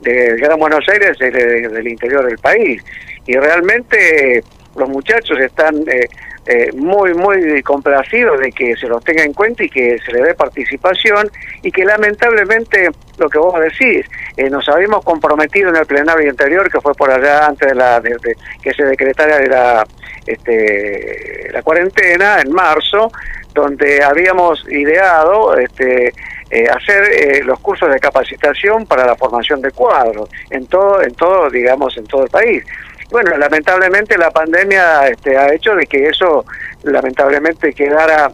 del 0.00 0.36
Gran 0.38 0.58
Buenos 0.58 0.84
Aires 0.88 1.16
y 1.20 1.30
de- 1.30 1.68
del 1.68 1.88
interior 1.88 2.24
del 2.26 2.38
país. 2.38 2.82
Y 3.26 3.34
realmente 3.36 4.38
eh, 4.38 4.42
los 4.76 4.88
muchachos 4.88 5.38
están 5.38 5.76
eh, 5.88 6.08
eh, 6.46 6.70
muy, 6.74 7.12
muy 7.14 7.62
complacidos 7.62 8.40
de 8.40 8.50
que 8.52 8.74
se 8.76 8.86
los 8.88 9.04
tenga 9.04 9.22
en 9.22 9.32
cuenta 9.34 9.62
y 9.64 9.68
que 9.68 9.98
se 10.04 10.12
le 10.12 10.22
dé 10.22 10.34
participación 10.34 11.30
y 11.62 11.70
que 11.70 11.84
lamentablemente 11.84 12.88
lo 13.18 13.28
que 13.28 13.38
vos 13.38 13.60
decís, 13.60 14.06
eh, 14.36 14.48
nos 14.48 14.68
habíamos 14.68 15.04
comprometido 15.04 15.68
en 15.68 15.76
el 15.76 15.86
plenario 15.86 16.30
anterior 16.30 16.70
que 16.70 16.80
fue 16.80 16.94
por 16.94 17.10
allá 17.10 17.46
antes 17.46 17.68
de 17.68 17.74
la 17.74 18.00
de- 18.00 18.16
de- 18.22 18.36
que 18.62 18.72
se 18.72 18.84
decretara 18.84 19.38
la, 19.46 19.86
este, 20.26 21.48
la 21.52 21.62
cuarentena 21.62 22.40
en 22.40 22.52
marzo, 22.52 23.10
donde 23.54 24.02
habíamos 24.02 24.64
ideado 24.70 25.56
este, 25.58 26.12
eh, 26.50 26.66
hacer 26.68 27.02
eh, 27.12 27.42
los 27.44 27.58
cursos 27.60 27.90
de 27.92 27.98
capacitación 28.00 28.86
para 28.86 29.06
la 29.06 29.16
formación 29.16 29.60
de 29.60 29.70
cuadros 29.72 30.28
en 30.50 30.66
todo, 30.66 31.02
en 31.02 31.14
todo, 31.14 31.50
digamos, 31.50 31.96
en 31.96 32.04
todo 32.06 32.24
el 32.24 32.30
país. 32.30 32.64
Bueno, 33.10 33.36
lamentablemente 33.36 34.16
la 34.16 34.30
pandemia 34.30 35.08
este, 35.08 35.36
ha 35.36 35.52
hecho 35.52 35.74
de 35.74 35.86
que 35.86 36.06
eso 36.06 36.44
lamentablemente 36.84 37.72
quedara 37.72 38.30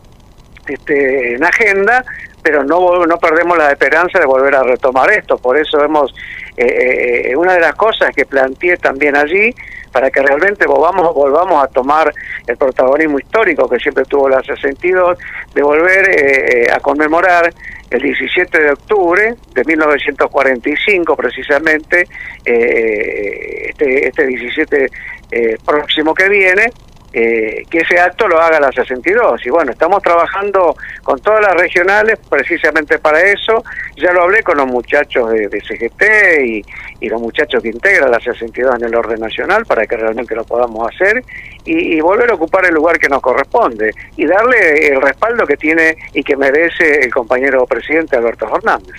este, 0.68 1.34
en 1.34 1.44
agenda, 1.44 2.04
pero 2.42 2.62
no, 2.62 3.06
no 3.06 3.18
perdemos 3.18 3.56
la 3.56 3.72
esperanza 3.72 4.18
de 4.18 4.26
volver 4.26 4.54
a 4.54 4.62
retomar 4.62 5.10
esto. 5.12 5.38
Por 5.38 5.56
eso 5.56 5.82
hemos, 5.82 6.14
eh, 6.56 7.30
eh, 7.30 7.36
una 7.36 7.54
de 7.54 7.60
las 7.60 7.74
cosas 7.74 8.10
que 8.14 8.26
planteé 8.26 8.76
también 8.76 9.16
allí, 9.16 9.54
para 9.96 10.10
que 10.10 10.20
realmente 10.20 10.66
volvamos, 10.66 11.14
volvamos 11.14 11.64
a 11.64 11.68
tomar 11.68 12.12
el 12.46 12.56
protagonismo 12.58 13.18
histórico 13.18 13.66
que 13.66 13.78
siempre 13.78 14.04
tuvo 14.04 14.28
la 14.28 14.42
62, 14.42 15.16
de 15.54 15.62
volver 15.62 16.10
eh, 16.10 16.64
eh, 16.64 16.66
a 16.70 16.80
conmemorar 16.80 17.50
el 17.90 18.02
17 18.02 18.62
de 18.62 18.70
octubre 18.70 19.34
de 19.54 19.64
1945 19.64 21.16
precisamente, 21.16 22.06
eh, 22.44 23.68
este, 23.68 24.08
este 24.08 24.26
17 24.26 24.86
eh, 25.30 25.56
próximo 25.64 26.14
que 26.14 26.28
viene, 26.28 26.70
eh, 27.18 27.64
que 27.70 27.78
ese 27.78 27.98
acto 27.98 28.28
lo 28.28 28.38
haga 28.38 28.60
la 28.60 28.70
62. 28.70 29.46
Y 29.46 29.48
bueno, 29.48 29.72
estamos 29.72 30.02
trabajando 30.02 30.76
con 31.02 31.18
todas 31.18 31.40
las 31.40 31.54
regionales 31.54 32.18
precisamente 32.28 32.98
para 32.98 33.22
eso. 33.22 33.64
Ya 33.96 34.12
lo 34.12 34.24
hablé 34.24 34.42
con 34.42 34.58
los 34.58 34.66
muchachos 34.66 35.30
de, 35.30 35.48
de 35.48 35.60
CGT 35.62 36.62
y, 37.00 37.08
los 37.08 37.20
muchachos 37.20 37.62
que 37.62 37.70
integran 37.70 38.10
la 38.10 38.20
62 38.20 38.74
en 38.74 38.84
el 38.84 38.94
orden 38.94 39.20
nacional 39.20 39.64
para 39.64 39.86
que 39.86 39.96
realmente 39.96 40.34
lo 40.34 40.44
podamos 40.44 40.92
hacer 40.92 41.22
y, 41.64 41.96
y 41.96 42.00
volver 42.00 42.30
a 42.32 42.34
ocupar 42.34 42.66
el 42.66 42.74
lugar 42.74 42.98
que 42.98 43.08
nos 43.08 43.22
corresponde 43.22 43.92
y 44.16 44.26
darle 44.26 44.88
el 44.88 45.00
respaldo 45.00 45.46
que 45.46 45.56
tiene 45.56 45.96
y 46.12 46.22
que 46.22 46.36
merece 46.36 47.00
el 47.00 47.14
compañero 47.14 47.64
presidente 47.64 48.16
Alberto 48.16 48.48
Fernández. 48.48 48.96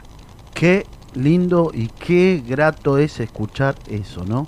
Qué 0.56 0.86
lindo 1.14 1.70
y 1.74 1.90
qué 1.90 2.42
grato 2.48 2.98
es 2.98 3.20
escuchar 3.20 3.76
eso, 3.92 4.24
¿no? 4.26 4.48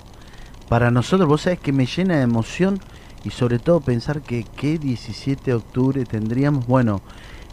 Para 0.68 0.90
nosotros, 0.90 1.28
vos 1.28 1.42
sabés 1.42 1.60
que 1.60 1.72
me 1.72 1.84
llena 1.84 2.16
de 2.16 2.22
emoción 2.22 2.80
y 3.24 3.30
sobre 3.30 3.58
todo 3.58 3.80
pensar 3.80 4.22
que 4.22 4.44
qué 4.56 4.78
17 4.78 5.50
de 5.52 5.54
octubre 5.56 6.04
tendríamos, 6.06 6.66
bueno, 6.66 7.02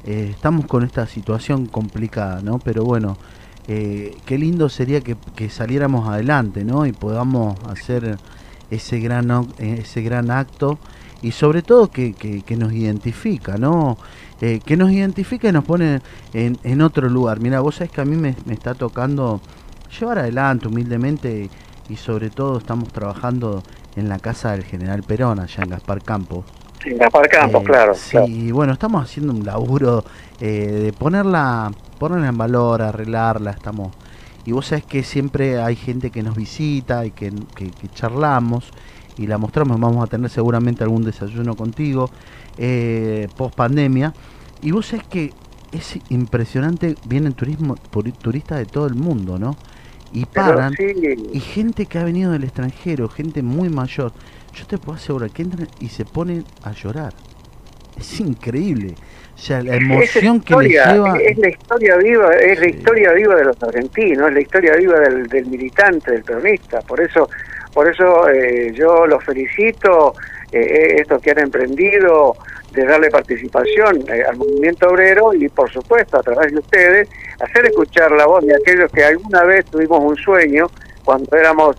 eh, 0.05 0.29
estamos 0.31 0.67
con 0.67 0.83
esta 0.83 1.07
situación 1.07 1.65
complicada, 1.67 2.41
¿no? 2.41 2.59
Pero 2.59 2.85
bueno, 2.85 3.17
eh, 3.67 4.15
qué 4.25 4.37
lindo 4.37 4.69
sería 4.69 5.01
que, 5.01 5.17
saliéramos 5.49 6.07
adelante, 6.07 6.63
¿no? 6.63 6.85
Y 6.85 6.93
podamos 6.93 7.57
hacer 7.67 8.17
ese 8.69 8.99
gran, 8.99 9.29
eh, 9.57 9.79
ese 9.81 10.01
gran 10.01 10.31
acto 10.31 10.79
y 11.21 11.31
sobre 11.31 11.63
todo 11.63 11.89
que, 11.91 12.13
que- 12.13 12.57
nos 12.57 12.73
identifica, 12.73 13.57
¿no? 13.57 13.97
Que 14.39 14.77
nos 14.77 14.91
identifica 14.91 15.49
y 15.49 15.51
nos 15.51 15.63
pone 15.65 16.01
en, 16.33 16.59
en 16.63 16.81
otro 16.81 17.09
lugar. 17.09 17.39
Mira, 17.39 17.59
vos 17.61 17.75
sabés 17.75 17.91
que 17.91 18.01
a 18.01 18.05
mí 18.05 18.15
me, 18.15 18.35
me 18.45 18.53
está 18.53 18.75
tocando 18.75 19.41
llevar 19.99 20.19
adelante 20.19 20.67
humildemente 20.67 21.49
y 21.89 21.95
sobre 21.95 22.29
todo 22.29 22.57
estamos 22.59 22.89
trabajando 22.91 23.63
en 23.97 24.07
la 24.09 24.19
casa 24.19 24.51
del 24.51 24.63
general 24.63 25.03
Perón, 25.03 25.39
allá 25.39 25.63
en 25.63 25.69
Gaspar 25.69 26.01
Campos. 26.03 26.45
En 26.85 26.97
Gaspar 26.97 27.27
Campos, 27.27 27.61
Eh, 27.63 27.65
claro. 27.65 27.93
Sí, 27.95 28.11
claro. 28.11 28.27
y 28.27 28.51
bueno, 28.51 28.73
estamos 28.73 29.03
haciendo 29.03 29.33
un 29.33 29.43
laburo 29.43 30.05
eh, 30.39 30.47
de 30.83 30.93
ponerla, 30.93 31.71
ponerla 31.99 32.27
en 32.29 32.37
valor, 32.37 32.81
arreglarla, 32.81 33.51
estamos... 33.51 33.91
Y 34.45 34.53
vos 34.53 34.67
sabés 34.67 34.85
que 34.85 35.03
siempre 35.03 35.59
hay 35.61 35.75
gente 35.75 36.09
que 36.09 36.23
nos 36.23 36.35
visita 36.35 37.05
y 37.05 37.11
que, 37.11 37.33
que- 37.55 37.71
que 37.71 37.89
charlamos 37.89 38.71
y 39.17 39.27
la 39.27 39.37
mostramos, 39.37 39.77
vamos 39.79 40.01
a 40.05 40.07
tener 40.07 40.29
seguramente 40.29 40.83
algún 40.83 41.03
desayuno 41.03 41.55
contigo, 41.55 42.09
eh, 42.57 43.27
post 43.35 43.55
pandemia. 43.55 44.13
Y 44.61 44.71
vos 44.71 44.85
sabés 44.85 45.05
que 45.07 45.33
es 45.73 45.99
impresionante, 46.09 46.95
vienen 47.05 47.33
turismo, 47.33 47.75
turistas 48.21 48.59
de 48.59 48.65
todo 48.65 48.87
el 48.87 48.95
mundo, 48.95 49.37
¿no? 49.37 49.57
Y 50.13 50.25
paran, 50.25 50.73
sí, 50.73 50.93
y 51.33 51.39
gente 51.39 51.85
que 51.85 51.99
ha 51.99 52.03
venido 52.03 52.31
del 52.31 52.43
extranjero, 52.43 53.09
gente 53.09 53.41
muy 53.41 53.69
mayor, 53.69 54.13
yo 54.53 54.65
te 54.65 54.77
puedo 54.77 54.97
asegurar 54.97 55.29
que 55.31 55.41
entran 55.41 55.67
y 55.79 55.89
se 55.89 56.05
ponen 56.05 56.45
a 56.63 56.71
llorar. 56.71 57.13
Es 57.99 58.19
increíble. 58.19 58.95
O 59.35 59.39
sea, 59.39 59.61
la 59.61 59.75
emoción 59.75 60.41
que 60.41 60.55
les 60.55 60.71
lleva. 60.71 61.17
Es 61.19 61.37
la 61.37 61.49
historia 61.49 61.97
viva, 61.97 62.31
es 62.31 62.59
la 62.59 62.67
historia 62.69 63.11
viva 63.13 63.35
de 63.35 63.45
los 63.45 63.61
argentinos, 63.61 64.29
es 64.29 64.33
la 64.33 64.41
historia 64.41 64.75
viva 64.75 64.99
del, 64.99 65.27
del 65.27 65.45
militante, 65.45 66.11
del 66.11 66.23
peronista. 66.23 66.79
Por 66.81 67.01
eso, 67.01 67.29
por 67.73 67.87
eso 67.87 68.27
eh, 68.29 68.71
yo 68.73 69.05
los 69.05 69.23
felicito, 69.23 70.15
eh, 70.51 70.95
estos 70.99 71.21
que 71.21 71.31
han 71.31 71.39
emprendido 71.39 72.35
de 72.71 72.85
darle 72.85 73.09
participación 73.09 74.03
eh, 74.09 74.23
al 74.27 74.37
movimiento 74.37 74.87
obrero 74.87 75.33
y 75.33 75.47
por 75.49 75.71
supuesto 75.71 76.17
a 76.19 76.23
través 76.23 76.51
de 76.51 76.59
ustedes 76.59 77.09
hacer 77.39 77.65
escuchar 77.65 78.11
la 78.11 78.25
voz 78.25 78.45
de 78.45 78.55
aquellos 78.55 78.91
que 78.91 79.03
alguna 79.03 79.43
vez 79.43 79.65
tuvimos 79.65 79.99
un 80.03 80.15
sueño 80.17 80.67
cuando 81.03 81.35
éramos 81.37 81.75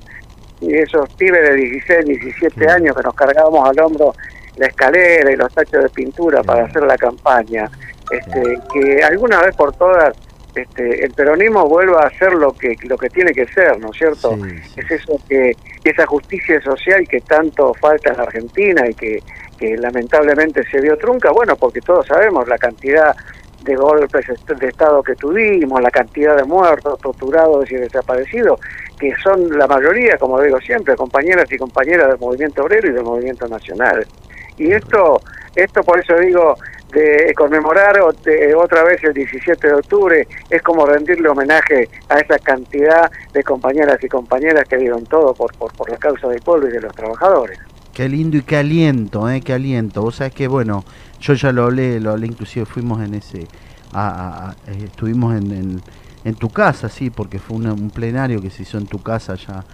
esos 0.60 1.08
pibes 1.14 1.42
de 1.50 1.54
16, 1.54 2.04
17 2.06 2.54
Sí. 2.58 2.66
años 2.66 2.96
que 2.96 3.02
nos 3.02 3.14
cargábamos 3.14 3.68
al 3.68 3.80
hombro 3.80 4.12
la 4.56 4.66
escalera 4.66 5.30
y 5.30 5.36
los 5.36 5.52
tachos 5.54 5.84
de 5.84 5.88
pintura 5.90 6.42
para 6.42 6.64
hacer 6.64 6.82
la 6.82 6.96
campaña, 6.96 7.70
este, 8.10 8.58
que 8.72 9.04
alguna 9.04 9.40
vez 9.42 9.54
por 9.54 9.72
todas 9.76 10.16
este, 10.56 11.04
el 11.04 11.12
peronismo 11.12 11.68
vuelva 11.68 12.00
a 12.00 12.10
ser 12.18 12.32
lo 12.32 12.52
que 12.52 12.74
lo 12.84 12.98
que 12.98 13.08
tiene 13.10 13.32
que 13.32 13.46
ser, 13.46 13.78
¿no 13.78 13.90
es 13.92 13.98
cierto? 13.98 14.34
Sí, 14.34 14.58
sí. 14.74 14.80
Es 14.80 14.90
eso 14.90 15.20
que 15.28 15.52
esa 15.84 16.04
justicia 16.06 16.60
social 16.62 17.06
que 17.08 17.20
tanto 17.20 17.72
falta 17.74 18.10
en 18.10 18.16
la 18.16 18.24
Argentina 18.24 18.88
y 18.88 18.94
que, 18.94 19.22
que 19.58 19.76
lamentablemente 19.76 20.64
se 20.70 20.80
vio 20.80 20.96
trunca, 20.96 21.30
bueno, 21.30 21.56
porque 21.56 21.80
todos 21.80 22.06
sabemos 22.06 22.46
la 22.48 22.58
cantidad 22.58 23.14
de 23.62 23.74
golpes 23.74 24.26
de 24.46 24.68
Estado 24.68 25.02
que 25.02 25.14
tuvimos, 25.14 25.82
la 25.82 25.90
cantidad 25.90 26.36
de 26.36 26.44
muertos, 26.44 26.98
torturados 27.00 27.70
y 27.70 27.74
desaparecidos, 27.74 28.60
que 28.98 29.12
son 29.22 29.58
la 29.58 29.66
mayoría, 29.66 30.16
como 30.16 30.40
digo 30.40 30.60
siempre, 30.60 30.96
compañeras 30.96 31.50
y 31.50 31.58
compañeras 31.58 32.08
del 32.08 32.18
movimiento 32.18 32.62
obrero 32.62 32.88
y 32.88 32.92
del 32.92 33.04
movimiento 33.04 33.48
nacional. 33.48 34.06
Y 34.56 34.72
esto, 34.72 35.20
esto 35.54 35.82
por 35.82 36.00
eso 36.00 36.14
digo, 36.16 36.56
de 36.92 37.34
conmemorar 37.36 38.00
otra 38.00 38.84
vez 38.84 39.02
el 39.04 39.12
17 39.12 39.66
de 39.66 39.74
octubre 39.74 40.26
es 40.48 40.62
como 40.62 40.86
rendirle 40.86 41.28
homenaje 41.28 41.88
a 42.08 42.18
esa 42.18 42.38
cantidad 42.38 43.10
de 43.32 43.42
compañeras 43.42 44.02
y 44.02 44.08
compañeras 44.08 44.66
que 44.66 44.78
dieron 44.78 45.04
todo 45.04 45.34
por, 45.34 45.54
por, 45.56 45.72
por 45.74 45.90
la 45.90 45.98
causa 45.98 46.28
del 46.28 46.40
pueblo 46.40 46.68
y 46.68 46.72
de 46.72 46.80
los 46.80 46.94
trabajadores. 46.94 47.58
Qué 47.98 48.08
lindo 48.08 48.36
y 48.36 48.42
qué 48.42 48.56
aliento, 48.56 49.28
eh, 49.28 49.40
qué 49.40 49.54
aliento. 49.54 50.02
Vos 50.02 50.14
sabés 50.14 50.32
que, 50.32 50.46
bueno, 50.46 50.84
yo 51.20 51.34
ya 51.34 51.50
lo 51.50 51.64
hablé, 51.64 51.98
lo 51.98 52.12
hablé, 52.12 52.28
inclusive 52.28 52.64
fuimos 52.64 53.02
en 53.02 53.14
ese, 53.14 53.48
a- 53.92 54.06
a- 54.08 54.50
a- 54.50 54.56
eh, 54.70 54.84
estuvimos 54.84 55.34
en, 55.36 55.50
en, 55.50 55.82
en 56.24 56.34
tu 56.36 56.48
casa, 56.48 56.88
sí, 56.88 57.10
porque 57.10 57.40
fue 57.40 57.56
una- 57.56 57.72
un 57.72 57.90
plenario 57.90 58.40
que 58.40 58.50
se 58.50 58.62
hizo 58.62 58.78
en 58.78 58.86
tu 58.86 59.02
casa 59.02 59.34
ya, 59.34 59.64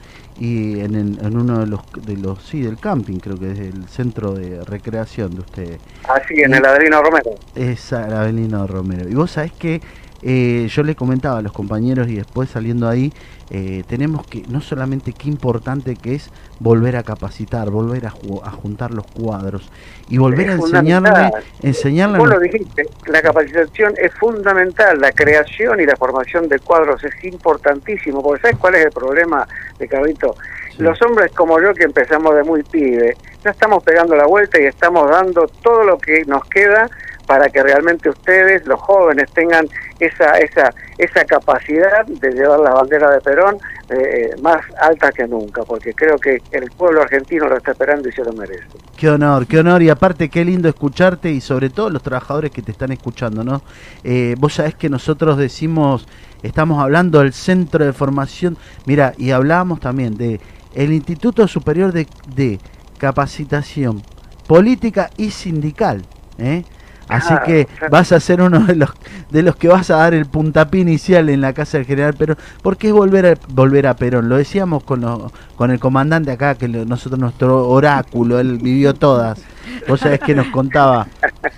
y 0.40 0.80
en, 0.80 0.94
en- 0.94 1.18
en 1.22 1.36
uno 1.36 1.58
de 1.58 1.66
los, 1.66 1.82
de 2.06 2.16
los, 2.16 2.42
sí, 2.42 2.62
del 2.62 2.78
camping, 2.78 3.18
creo 3.18 3.38
que 3.38 3.50
es 3.52 3.58
el 3.58 3.86
centro 3.88 4.32
de 4.32 4.64
recreación 4.64 5.34
de 5.34 5.40
ustedes. 5.42 5.80
Así 6.08 6.32
en 6.40 6.52
Y- 6.52 6.54
el 6.54 6.64
Adrino 6.64 7.02
Romero. 7.02 7.30
Esa, 7.54 8.06
la 8.08 8.22
Avelino 8.22 8.66
Romero. 8.66 9.06
Y 9.06 9.12
vos 9.14 9.32
sabés 9.32 9.52
que 9.52 9.82
eh, 10.22 10.68
yo 10.70 10.82
le 10.82 10.94
comentaba 10.94 11.38
a 11.38 11.42
los 11.42 11.52
compañeros 11.52 12.08
y 12.08 12.16
después 12.16 12.48
saliendo 12.50 12.88
ahí, 12.88 13.12
eh, 13.50 13.84
tenemos 13.86 14.26
que, 14.26 14.42
no 14.48 14.60
solamente 14.62 15.12
qué 15.12 15.28
importante 15.28 15.96
que 15.96 16.14
es 16.14 16.30
volver 16.60 16.96
a 16.96 17.02
capacitar, 17.02 17.68
volver 17.70 18.06
a, 18.06 18.10
ju- 18.10 18.40
a 18.42 18.50
juntar 18.50 18.90
los 18.90 19.06
cuadros 19.06 19.70
y 20.08 20.16
volver 20.16 20.48
Es 20.48 20.50
a 20.50 20.54
enseñarle, 20.54 21.30
enseñarle 21.62 22.18
Vos 22.18 22.28
lo 22.28 22.40
dijiste, 22.40 22.88
la 23.06 23.20
capacitación 23.20 23.94
es 23.98 24.14
fundamental, 24.14 24.98
la 24.98 25.12
creación 25.12 25.80
y 25.80 25.84
la 25.86 25.96
formación 25.96 26.48
de 26.48 26.58
cuadros 26.58 27.04
es 27.04 27.24
importantísimo, 27.24 28.22
porque 28.22 28.40
¿sabes 28.42 28.56
cuál 28.56 28.76
es 28.76 28.86
el 28.86 28.92
problema 28.92 29.46
de 29.78 29.88
Carlito? 29.88 30.34
Sí. 30.70 30.82
Los 30.82 31.00
hombres 31.02 31.30
como 31.32 31.60
yo 31.60 31.74
que 31.74 31.84
empezamos 31.84 32.34
de 32.34 32.42
muy 32.44 32.62
pibe, 32.62 33.16
ya 33.44 33.50
estamos 33.50 33.82
pegando 33.84 34.16
la 34.16 34.26
vuelta 34.26 34.58
y 34.58 34.64
estamos 34.64 35.10
dando 35.10 35.46
todo 35.62 35.84
lo 35.84 35.98
que 35.98 36.24
nos 36.26 36.44
queda 36.46 36.88
para 37.26 37.48
que 37.48 37.62
realmente 37.62 38.08
ustedes, 38.08 38.66
los 38.66 38.80
jóvenes, 38.80 39.30
tengan 39.32 39.66
esa 40.00 40.38
esa 40.38 40.74
esa 40.98 41.24
capacidad 41.24 42.04
de 42.06 42.30
llevar 42.32 42.60
la 42.60 42.72
bandera 42.72 43.10
de 43.10 43.20
Perón 43.20 43.58
eh, 43.90 44.30
más 44.40 44.60
alta 44.80 45.10
que 45.12 45.26
nunca, 45.26 45.62
porque 45.62 45.92
creo 45.92 46.16
que 46.18 46.40
el 46.52 46.70
pueblo 46.70 47.02
argentino 47.02 47.48
lo 47.48 47.56
está 47.56 47.72
esperando 47.72 48.08
y 48.08 48.12
se 48.12 48.24
lo 48.24 48.32
merece. 48.32 48.64
Qué 48.96 49.10
honor, 49.10 49.46
qué 49.46 49.58
honor 49.58 49.82
y 49.82 49.90
aparte 49.90 50.28
qué 50.28 50.44
lindo 50.44 50.68
escucharte 50.68 51.30
y 51.30 51.40
sobre 51.40 51.70
todo 51.70 51.90
los 51.90 52.02
trabajadores 52.02 52.50
que 52.50 52.62
te 52.62 52.72
están 52.72 52.92
escuchando, 52.92 53.44
¿no? 53.44 53.62
Eh, 54.02 54.36
vos 54.38 54.54
sabés 54.54 54.74
que 54.74 54.88
nosotros 54.88 55.36
decimos, 55.36 56.06
estamos 56.42 56.82
hablando 56.82 57.20
del 57.20 57.32
centro 57.32 57.84
de 57.84 57.92
formación, 57.92 58.56
mira, 58.86 59.12
y 59.18 59.32
hablábamos 59.32 59.80
también 59.80 60.16
de 60.16 60.40
el 60.74 60.92
Instituto 60.92 61.46
Superior 61.46 61.92
de, 61.92 62.06
de 62.34 62.58
Capacitación 62.98 64.02
Política 64.46 65.10
y 65.16 65.30
Sindical, 65.30 66.02
¿eh? 66.38 66.64
Así 67.08 67.34
que 67.44 67.66
claro. 67.66 67.90
vas 67.90 68.12
a 68.12 68.20
ser 68.20 68.40
uno 68.40 68.60
de 68.60 68.76
los 68.76 68.90
de 69.30 69.42
los 69.42 69.56
que 69.56 69.68
vas 69.68 69.90
a 69.90 69.96
dar 69.96 70.14
el 70.14 70.26
puntapié 70.26 70.80
inicial 70.80 71.28
en 71.28 71.40
la 71.40 71.52
casa 71.52 71.76
del 71.78 71.86
general 71.86 72.14
Perón, 72.14 72.36
porque 72.62 72.88
es 72.88 72.92
volver 72.94 73.26
a, 73.26 73.34
volver 73.48 73.86
a 73.86 73.94
Perón. 73.96 74.28
Lo 74.28 74.36
decíamos 74.36 74.84
con, 74.84 75.00
lo- 75.00 75.30
con 75.56 75.70
el 75.70 75.78
comandante 75.80 76.30
acá, 76.30 76.54
que 76.54 76.68
lo- 76.68 76.84
nosotros 76.84 77.18
nuestro 77.20 77.68
oráculo, 77.68 78.38
él 78.38 78.58
vivió 78.58 78.94
todas. 78.94 79.40
Vos 79.88 80.00
sabés 80.00 80.20
que 80.20 80.34
nos 80.34 80.46
contaba, 80.48 81.06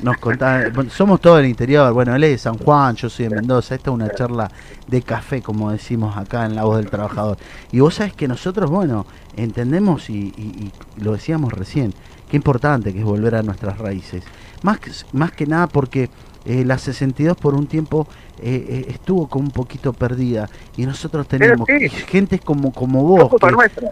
nos 0.02 0.16
contaba, 0.18 0.62
somos 0.90 1.20
todo 1.20 1.36
del 1.36 1.46
interior, 1.46 1.92
bueno, 1.92 2.14
él 2.14 2.24
es 2.24 2.30
de 2.30 2.38
San 2.38 2.56
Juan, 2.58 2.94
yo 2.96 3.10
soy 3.10 3.28
de 3.28 3.34
Mendoza, 3.34 3.74
esta 3.74 3.90
es 3.90 3.94
una 3.94 4.08
charla 4.10 4.50
de 4.86 5.02
café, 5.02 5.42
como 5.42 5.70
decimos 5.72 6.16
acá 6.16 6.46
en 6.46 6.54
La 6.54 6.64
Voz 6.64 6.76
del 6.78 6.88
Trabajador. 6.88 7.36
Y 7.72 7.80
vos 7.80 7.94
sabés 7.94 8.14
que 8.14 8.26
nosotros, 8.28 8.70
bueno, 8.70 9.06
entendemos 9.36 10.08
y, 10.08 10.32
y- 10.36 10.70
y 10.98 11.02
lo 11.02 11.12
decíamos 11.12 11.52
recién, 11.52 11.92
qué 12.28 12.36
importante 12.36 12.92
que 12.92 12.98
es 13.00 13.04
volver 13.04 13.34
a 13.34 13.42
nuestras 13.42 13.78
raíces. 13.78 14.24
Más 14.62 14.78
que, 14.80 14.90
más 15.12 15.32
que 15.32 15.46
nada 15.46 15.66
porque 15.66 16.08
eh, 16.44 16.64
la 16.64 16.78
62 16.78 17.36
por 17.36 17.54
un 17.54 17.66
tiempo 17.66 18.06
eh, 18.40 18.66
eh, 18.68 18.86
estuvo 18.90 19.28
como 19.28 19.44
un 19.46 19.50
poquito 19.50 19.92
perdida 19.92 20.48
y 20.76 20.86
nosotros 20.86 21.26
tenemos 21.28 21.66
sí. 21.66 21.88
gente 21.88 22.38
como, 22.38 22.72
como 22.72 23.02
No 23.02 23.04
vos. 23.08 23.28
culpa 23.30 23.48
que- 23.48 23.54
nuestra. 23.54 23.90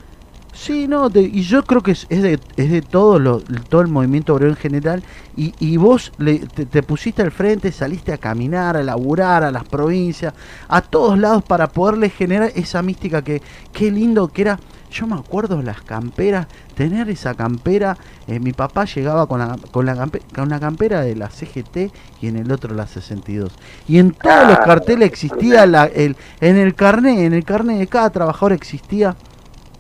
Sí, 0.57 0.87
no, 0.87 1.09
de- 1.11 1.23
y 1.23 1.43
yo 1.43 1.65
creo 1.65 1.83
que 1.83 1.91
es, 1.91 2.07
es 2.11 2.23
de, 2.23 2.39
es 2.57 2.71
de 2.71 2.81
todo, 2.81 3.19
lo, 3.19 3.41
todo 3.41 3.81
el 3.81 3.89
movimiento 3.89 4.35
obrero 4.35 4.53
en 4.53 4.57
general. 4.57 5.03
Y, 5.37 5.53
y 5.59 5.77
vos 5.79 6.13
le- 6.19 6.39
te, 6.47 6.65
te 6.65 6.83
pusiste 6.85 7.23
al 7.23 7.33
frente, 7.33 7.73
saliste 7.73 8.13
a 8.13 8.19
caminar, 8.19 8.77
a 8.77 8.83
laburar, 8.85 9.43
a 9.43 9.51
las 9.51 9.65
provincias, 9.65 10.33
a 10.69 10.81
todos 10.81 11.19
lados 11.19 11.43
para 11.43 11.67
poderle 11.67 12.09
generar 12.09 12.53
esa 12.55 12.83
mística 12.83 13.23
que, 13.23 13.43
qué 13.73 13.91
lindo 13.91 14.29
que 14.29 14.43
era. 14.43 14.61
Yo 14.93 15.09
me 15.09 15.17
acuerdo 15.17 15.61
las 15.61 15.83
camperas, 15.83 16.47
tener 16.77 17.11
esa 17.11 17.35
campera. 17.35 17.97
eh, 18.29 18.39
mi 18.39 18.53
papá 18.53 18.85
llegaba 18.85 19.27
con, 19.27 19.41
la, 19.41 19.57
con, 19.73 19.87
la 19.87 19.97
campe- 19.97 20.23
con 20.33 20.45
una 20.45 20.61
campera 20.61 21.01
de 21.01 21.17
la 21.17 21.31
CGT 21.31 21.91
y 22.23 22.29
en 22.29 22.37
el 22.37 22.53
otro 22.53 22.73
la 22.77 22.87
62. 22.87 23.51
Y 23.89 23.99
en 23.99 24.13
todos 24.13 24.47
los 24.47 24.59
Ah, 24.59 24.63
carteles 24.65 25.09
existía 25.09 25.67
la, 25.67 25.87
el, 25.87 26.17
en 26.41 26.57
el 26.59 26.77
carnet, 26.77 27.19
en 27.19 27.33
el 27.35 27.43
carnet 27.45 27.79
de 27.81 27.89
cada 27.89 28.11
trabajador 28.11 28.53
existía 28.53 29.17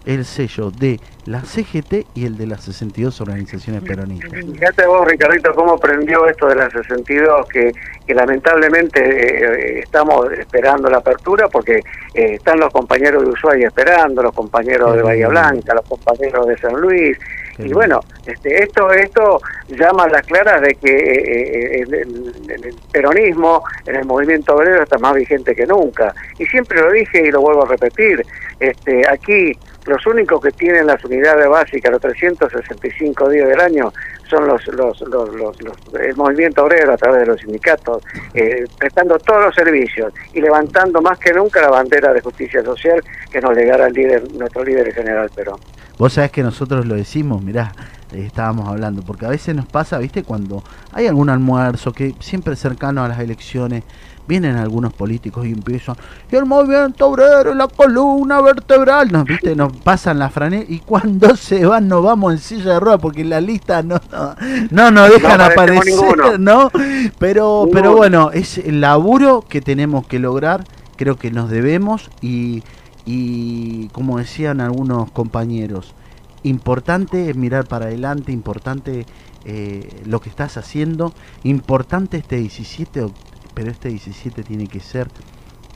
el 0.07 0.25
sello 0.25 0.71
de 0.71 1.01
la 1.27 1.41
CGT 1.41 2.07
y 2.15 2.27
el 2.27 2.37
de 2.37 2.47
las 2.47 2.63
62 2.65 3.21
organizaciones 3.21 3.83
peronistas. 3.83 4.31
Fíjate 4.33 4.87
vos, 4.87 5.07
Ricardito, 5.07 5.55
cómo 5.55 5.79
prendió 5.79 6.27
esto 6.29 6.49
de 6.49 6.57
la 6.57 6.71
62, 6.71 7.49
que, 7.49 7.73
que 8.07 8.15
lamentablemente 8.15 9.01
eh, 9.01 9.81
estamos 9.81 10.31
esperando 10.33 10.91
la 10.91 10.99
apertura 10.99 11.49
porque 11.49 11.77
eh, 12.15 12.35
están 12.35 12.61
los 12.61 12.73
compañeros 12.73 13.25
de 13.25 13.31
Ushuaia 13.31 13.69
esperando, 13.69 14.23
los 14.23 14.35
compañeros 14.35 14.95
de 14.95 15.03
Bahía 15.03 15.29
Blanca, 15.29 15.75
los 15.75 15.89
compañeros 15.89 16.47
de 16.47 16.59
San 16.59 16.75
Luis, 16.81 17.19
Y 17.59 17.73
bueno, 17.73 18.01
este, 18.27 18.63
esto 18.65 18.91
esto 18.93 19.41
llama 19.69 20.05
a 20.05 20.09
las 20.09 20.23
claras 20.27 20.61
de 20.61 20.75
que 20.75 20.91
eh, 20.91 21.81
eh, 21.81 21.85
el 21.89 22.75
peronismo 22.93 23.63
en 23.87 23.97
el 23.97 24.05
movimiento 24.05 24.55
obrero 24.57 24.83
está 24.83 24.99
más 24.99 25.15
vigente 25.15 25.55
que 25.55 25.67
nunca. 25.67 26.15
Y 26.39 26.47
siempre 26.47 26.81
lo 26.81 26.91
dije 26.91 27.27
y 27.27 27.31
lo 27.31 27.41
vuelvo 27.41 27.65
a 27.65 27.69
repetir, 27.69 28.25
este, 28.61 29.03
aquí 29.09 29.53
los 29.87 30.05
únicos 30.07 30.41
que 30.43 30.51
tienen 30.53 30.87
las 30.87 31.05
unidades 31.05 31.47
básicas, 31.49 31.93
los 31.93 32.01
365 32.01 33.29
días 33.29 33.49
del 33.49 33.61
año, 33.61 33.93
son 34.29 34.47
los, 34.49 34.67
los, 34.69 34.99
los, 35.03 35.35
los- 35.35 35.63
los- 35.63 35.77
el 36.01 36.17
movimiento 36.17 36.65
obrero 36.65 36.93
a 36.95 36.97
través 36.97 37.21
de 37.21 37.27
los 37.27 37.41
sindicatos, 37.41 38.03
eh, 38.33 38.65
prestando 38.79 39.19
todos 39.19 39.45
los 39.45 39.55
servicios 39.55 40.13
y 40.33 40.41
levantando 40.41 41.03
más 41.03 41.19
que 41.19 41.33
nunca 41.33 41.61
la 41.61 41.69
bandera 41.69 42.13
de 42.15 42.21
justicia 42.23 42.63
social 42.63 43.03
que 43.31 43.41
nos 43.41 43.55
legara 43.55 43.87
el 43.87 43.93
líder, 43.93 44.23
nuestro 44.33 44.65
líder 44.65 44.93
general 44.95 45.31
Perón. 45.35 45.61
Vos 45.99 46.15
sabés 46.15 46.31
que 46.31 46.43
nosotros 46.43 46.87
lo 46.87 46.95
decimos, 46.95 47.43
mirá, 47.43 47.73
eh, 48.13 48.25
estábamos 48.27 48.69
hablando, 48.69 49.03
porque 49.03 49.27
a 49.27 49.29
veces 49.29 49.55
nos 49.55 49.67
pasa, 49.67 49.99
viste, 49.99 50.25
cuando 50.25 50.63
hay 50.93 51.07
algún 51.07 51.31
almuerzo 51.31 51.93
que 51.93 52.15
siempre 52.21 52.57
cercano 52.57 53.05
a 53.05 53.09
las 53.09 53.21
elecciones, 53.21 53.85
vienen 54.27 54.57
algunos 54.57 54.93
políticos 54.93 55.47
y 55.47 55.53
empiezan, 55.53 55.97
y 56.31 56.37
el 56.37 56.47
movimiento 56.47 57.07
obrero, 57.07 57.55
la 57.55 57.69
columna 57.69 58.41
vertebral, 58.41 59.13
nos, 59.13 59.25
viste, 59.25 59.55
nos 59.55 59.73
pasan 59.77 60.19
la 60.19 60.31
franela, 60.31 60.65
y 60.69 60.81
cuando 60.81 61.37
se 61.37 61.65
van 61.67 61.89
nos 61.89 62.03
vamos 62.03 62.33
en 62.33 62.39
silla 62.39 62.75
de 62.75 62.81
ruedas, 62.81 63.01
porque 63.01 63.25
la 63.25 63.41
lista 63.41 63.83
no, 63.83 64.01
no, 64.11 64.35
no 64.71 64.91
nos 64.91 65.11
dejan 65.11 65.39
No 65.39 65.45
aparecer, 65.45 65.87
ninguno. 65.87 66.39
¿no? 66.39 66.71
Pero, 67.19 67.69
pero 67.73 67.95
bueno, 67.95 68.31
es 68.33 68.59
el 68.59 68.81
laburo 68.81 69.45
que 69.49 69.61
tenemos 69.61 70.07
que 70.07 70.19
lograr, 70.19 70.65
creo 70.97 71.17
que 71.17 71.31
nos 71.31 71.51
debemos, 71.51 72.11
y, 72.21 72.63
y 73.07 73.89
como 73.89 74.19
decían 74.19 74.61
algunos 74.61 75.11
compañeros, 75.11 75.95
importante 76.43 77.31
es 77.31 77.37
mirar 77.37 77.67
para 77.67 77.87
adelante, 77.87 78.33
importante 78.33 79.07
eh, 79.45 79.89
lo 80.07 80.21
que 80.21 80.29
estás 80.31 80.57
haciendo, 80.57 81.13
importante 81.43 82.17
este 82.17 82.37
17, 82.37 83.01
de 83.01 83.07
oct- 83.07 83.13
pero 83.55 83.71
este 83.71 83.89
17 83.89 84.43
tiene 84.43 84.67
que 84.67 84.81
ser 84.81 85.09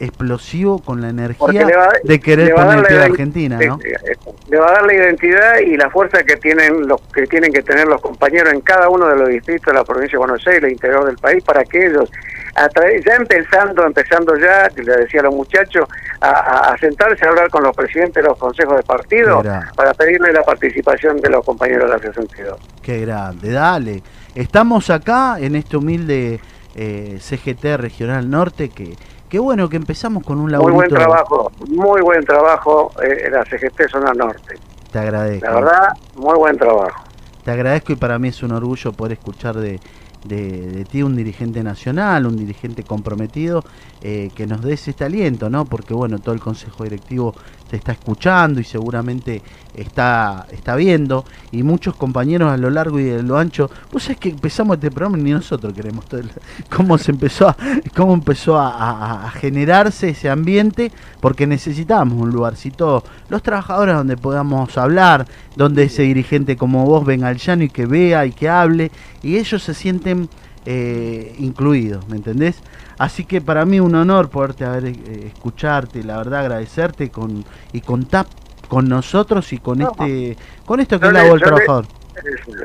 explosivo 0.00 0.78
con 0.78 1.00
la 1.00 1.08
energía 1.08 1.64
va- 1.76 1.92
de 2.04 2.20
querer 2.20 2.54
pie 2.54 2.54
la 2.64 2.72
a 2.72 2.82
ident- 2.82 3.10
Argentina, 3.10 3.58
¿no? 3.66 3.78
Eh, 3.84 3.94
eh, 4.12 4.16
Le 4.48 4.58
va 4.58 4.68
a 4.68 4.72
dar 4.74 4.86
la 4.86 4.94
identidad 4.94 5.58
y 5.58 5.76
la 5.76 5.90
fuerza 5.90 6.22
que 6.22 6.36
tienen 6.36 6.86
los 6.86 7.00
que 7.12 7.26
tienen 7.26 7.52
que 7.52 7.62
tener 7.62 7.86
los 7.88 8.00
compañeros 8.00 8.52
en 8.52 8.60
cada 8.60 8.88
uno 8.88 9.06
de 9.08 9.16
los 9.16 9.28
distritos 9.28 9.66
de 9.66 9.72
la 9.74 9.84
provincia 9.84 10.12
de 10.12 10.18
Buenos 10.18 10.46
Aires, 10.46 10.62
el 10.64 10.70
interior 10.72 11.04
del 11.04 11.16
país, 11.18 11.42
para 11.42 11.64
que 11.64 11.86
ellos, 11.86 12.10
a 12.58 12.68
ya 13.06 13.14
empezando, 13.14 13.86
empezando 13.86 14.36
ya, 14.36 14.68
le 14.74 14.96
decía 14.96 15.20
a 15.20 15.24
los 15.24 15.34
muchachos, 15.34 15.88
a, 16.20 16.76
sentarse 16.80 17.24
a 17.24 17.28
hablar 17.28 17.48
con 17.50 17.62
los 17.62 17.74
presidentes 17.74 18.22
de 18.22 18.28
los 18.28 18.38
consejos 18.38 18.76
de 18.76 18.82
partido 18.82 19.42
para 19.76 19.94
pedirle 19.94 20.32
la 20.32 20.42
participación 20.42 21.20
de 21.20 21.30
los 21.30 21.44
compañeros 21.44 21.84
de 21.84 21.96
la 21.96 21.98
62. 21.98 22.58
Qué 22.82 23.00
grande, 23.00 23.52
dale. 23.52 24.02
Estamos 24.34 24.90
acá 24.90 25.36
en 25.38 25.56
este 25.56 25.76
humilde 25.76 26.40
eh, 26.74 27.18
CGT 27.20 27.76
Regional 27.76 28.28
Norte 28.28 28.70
que, 28.70 28.96
qué 29.28 29.38
bueno 29.38 29.68
que 29.68 29.76
empezamos 29.76 30.24
con 30.24 30.38
un 30.38 30.44
Muy 30.44 30.52
laburito. 30.52 30.76
buen 30.76 30.88
trabajo, 30.90 31.52
muy 31.68 32.00
buen 32.00 32.24
trabajo 32.24 32.90
eh, 33.02 33.26
en 33.26 33.32
la 33.32 33.44
CGT 33.44 33.88
Zona 33.90 34.12
Norte. 34.14 34.56
Te 34.90 34.98
agradezco. 34.98 35.46
La 35.46 35.54
verdad, 35.54 35.88
muy 36.16 36.36
buen 36.36 36.56
trabajo. 36.56 37.04
Te 37.44 37.50
agradezco 37.52 37.92
y 37.92 37.96
para 37.96 38.18
mí 38.18 38.28
es 38.28 38.42
un 38.42 38.52
orgullo 38.52 38.92
poder 38.92 39.12
escuchar 39.12 39.56
de, 39.56 39.80
de, 40.24 40.70
de 40.72 40.84
ti 40.84 41.02
un 41.02 41.16
dirigente 41.16 41.62
nacional, 41.62 42.26
un 42.26 42.36
dirigente 42.36 42.84
comprometido, 42.84 43.64
eh, 44.02 44.30
que 44.34 44.46
nos 44.46 44.62
des 44.62 44.86
este 44.88 45.04
aliento, 45.04 45.50
¿no? 45.50 45.64
Porque 45.64 45.94
bueno, 45.94 46.18
todo 46.18 46.34
el 46.34 46.40
consejo 46.40 46.84
directivo 46.84 47.34
te 47.68 47.76
está 47.76 47.92
escuchando 47.92 48.60
y 48.60 48.64
seguramente 48.64 49.42
está, 49.74 50.46
está 50.50 50.74
viendo, 50.76 51.24
y 51.52 51.62
muchos 51.62 51.94
compañeros 51.94 52.50
a 52.50 52.56
lo 52.56 52.70
largo 52.70 52.98
y 52.98 53.04
de 53.04 53.22
lo 53.22 53.38
ancho, 53.38 53.70
vos 53.92 54.02
sabés 54.04 54.18
que 54.18 54.30
empezamos 54.30 54.76
este 54.76 54.90
programa 54.90 55.18
ni 55.18 55.30
nosotros 55.30 55.74
queremos 55.74 56.06
todo 56.06 56.22
cómo 56.74 56.96
se 56.98 57.10
empezó 57.12 57.48
a, 57.48 57.56
cómo 57.94 58.14
empezó 58.14 58.58
a, 58.58 58.70
a- 58.70 59.26
a 59.26 59.30
generarse 59.30 60.10
ese 60.10 60.30
ambiente, 60.30 60.92
porque 61.20 61.46
necesitamos 61.46 62.20
un 62.20 62.30
lugarcito, 62.30 63.02
los 63.28 63.42
trabajadores 63.42 63.94
donde 63.94 64.16
podamos 64.16 64.76
hablar, 64.78 65.26
donde 65.56 65.84
ese 65.84 66.02
dirigente 66.02 66.56
como 66.56 66.84
vos 66.84 67.04
venga 67.04 67.28
al 67.28 67.38
llano 67.38 67.64
y 67.64 67.68
que 67.68 67.86
vea 67.86 68.26
y 68.26 68.32
que 68.32 68.48
hable, 68.48 68.90
y 69.22 69.36
ellos 69.36 69.62
se 69.62 69.74
sienten 69.74 70.28
eh, 70.66 71.34
incluidos, 71.38 72.06
¿me 72.08 72.16
entendés? 72.16 72.60
Así 72.98 73.24
que 73.24 73.40
para 73.40 73.64
mí 73.64 73.80
un 73.80 73.94
honor 73.94 74.28
poderte 74.28 74.64
haber 74.64 74.86
eh, 74.86 75.32
escucharte, 75.34 76.02
la 76.02 76.18
verdad 76.18 76.40
agradecerte 76.40 77.10
con 77.10 77.44
y 77.72 77.80
contar 77.80 78.26
con 78.68 78.88
nosotros 78.88 79.52
y 79.52 79.58
con 79.58 79.78
No. 79.78 79.90
este 79.92 80.36
con 80.66 80.80
esto 80.80 81.00
que 81.00 81.06
es 81.06 81.12
la 81.12 81.22
voz 81.22 81.40
del 81.40 81.42
trabajador. 81.42 81.86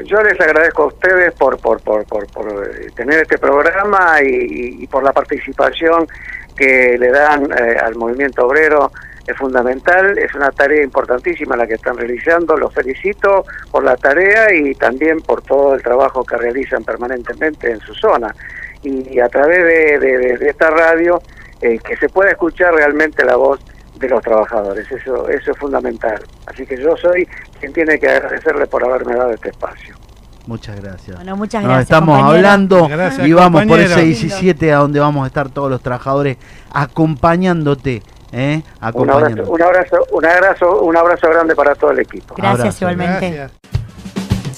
Yo 0.05 0.21
les 0.23 0.41
agradezco 0.41 0.83
a 0.83 0.85
ustedes 0.87 1.31
por, 1.35 1.59
por, 1.59 1.79
por, 1.81 2.03
por, 2.05 2.25
por, 2.31 2.67
eh, 2.75 2.87
tener 2.95 3.21
este 3.21 3.37
programa 3.37 4.17
y 4.21 4.85
por 4.87 5.03
la 5.03 5.13
participación 5.13 6.07
que 6.55 6.97
le 6.97 7.09
dan 7.09 7.51
eh, 7.51 7.77
al 7.81 7.95
movimiento 7.95 8.45
obrero. 8.45 8.91
Es 9.25 9.37
fundamental, 9.37 10.17
es 10.17 10.33
una 10.35 10.51
tarea 10.51 10.83
importantísima 10.83 11.55
la 11.55 11.65
que 11.65 11.75
están 11.75 11.97
realizando. 11.97 12.57
Los 12.57 12.73
felicito 12.73 13.45
por 13.71 13.83
la 13.83 13.95
tarea 13.95 14.53
y 14.53 14.75
también 14.75 15.21
por 15.21 15.41
todo 15.41 15.75
el 15.75 15.81
trabajo 15.81 16.25
que 16.25 16.35
realizan 16.35 16.83
permanentemente 16.83 17.71
en 17.71 17.79
su 17.79 17.93
zona. 17.93 18.35
Y 18.83 19.17
a 19.19 19.29
través 19.29 20.01
de, 20.01 20.37
esta 20.41 20.69
radio, 20.69 21.21
eh, 21.61 21.79
que 21.79 21.95
se 21.95 22.09
pueda 22.09 22.31
escuchar 22.31 22.73
realmente 22.73 23.23
la 23.23 23.37
voz 23.37 23.61
de 23.95 24.09
los 24.09 24.21
trabajadores. 24.21 24.91
Eso, 24.91 25.29
eso 25.29 25.51
es 25.51 25.57
fundamental. 25.57 26.21
Así 26.45 26.65
que 26.65 26.75
yo 26.75 26.97
soy 26.97 27.25
quien 27.61 27.71
tiene 27.71 27.97
que 27.97 28.09
agradecerle 28.09 28.67
por 28.67 28.83
haberme 28.83 29.15
dado 29.15 29.31
este 29.31 29.49
espacio. 29.49 29.95
Muchas 30.45 30.79
gracias. 30.81 31.15
Bueno, 31.15 31.37
muchas 31.37 31.61
Nos 31.63 31.69
gracias. 31.69 31.83
estamos 31.89 32.15
compañero. 32.17 32.35
hablando 32.37 32.87
Gracias, 32.87 33.27
y 33.27 33.33
vamos 33.33 33.65
por 33.65 33.79
ese 33.79 34.01
17 34.01 34.73
a 34.73 34.77
donde 34.77 34.99
vamos 34.99 35.23
a 35.23 35.27
estar 35.27 35.49
todos 35.49 35.69
los 35.69 35.81
trabajadores 35.81 36.37
acompañándote, 36.71 38.03
¿eh? 38.31 38.61
Un 38.93 39.09
abrazo, 39.09 39.43
un 39.51 39.61
abrazo, 39.61 39.97
un 40.11 40.25
abrazo, 40.25 40.81
un 40.81 40.97
abrazo 40.97 41.29
grande 41.29 41.55
para 41.55 41.75
todo 41.75 41.91
el 41.91 41.99
equipo. 41.99 42.35
Gracias 42.35 42.59
Abrazo. 42.59 42.77
igualmente. 42.91 43.31
Gracias. 43.31 43.51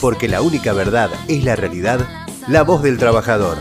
Porque 0.01 0.27
la 0.27 0.41
única 0.41 0.73
verdad 0.73 1.09
es 1.27 1.43
la 1.43 1.55
realidad, 1.55 1.99
la 2.47 2.63
voz 2.63 2.81
del 2.81 2.97
trabajador. 2.97 3.57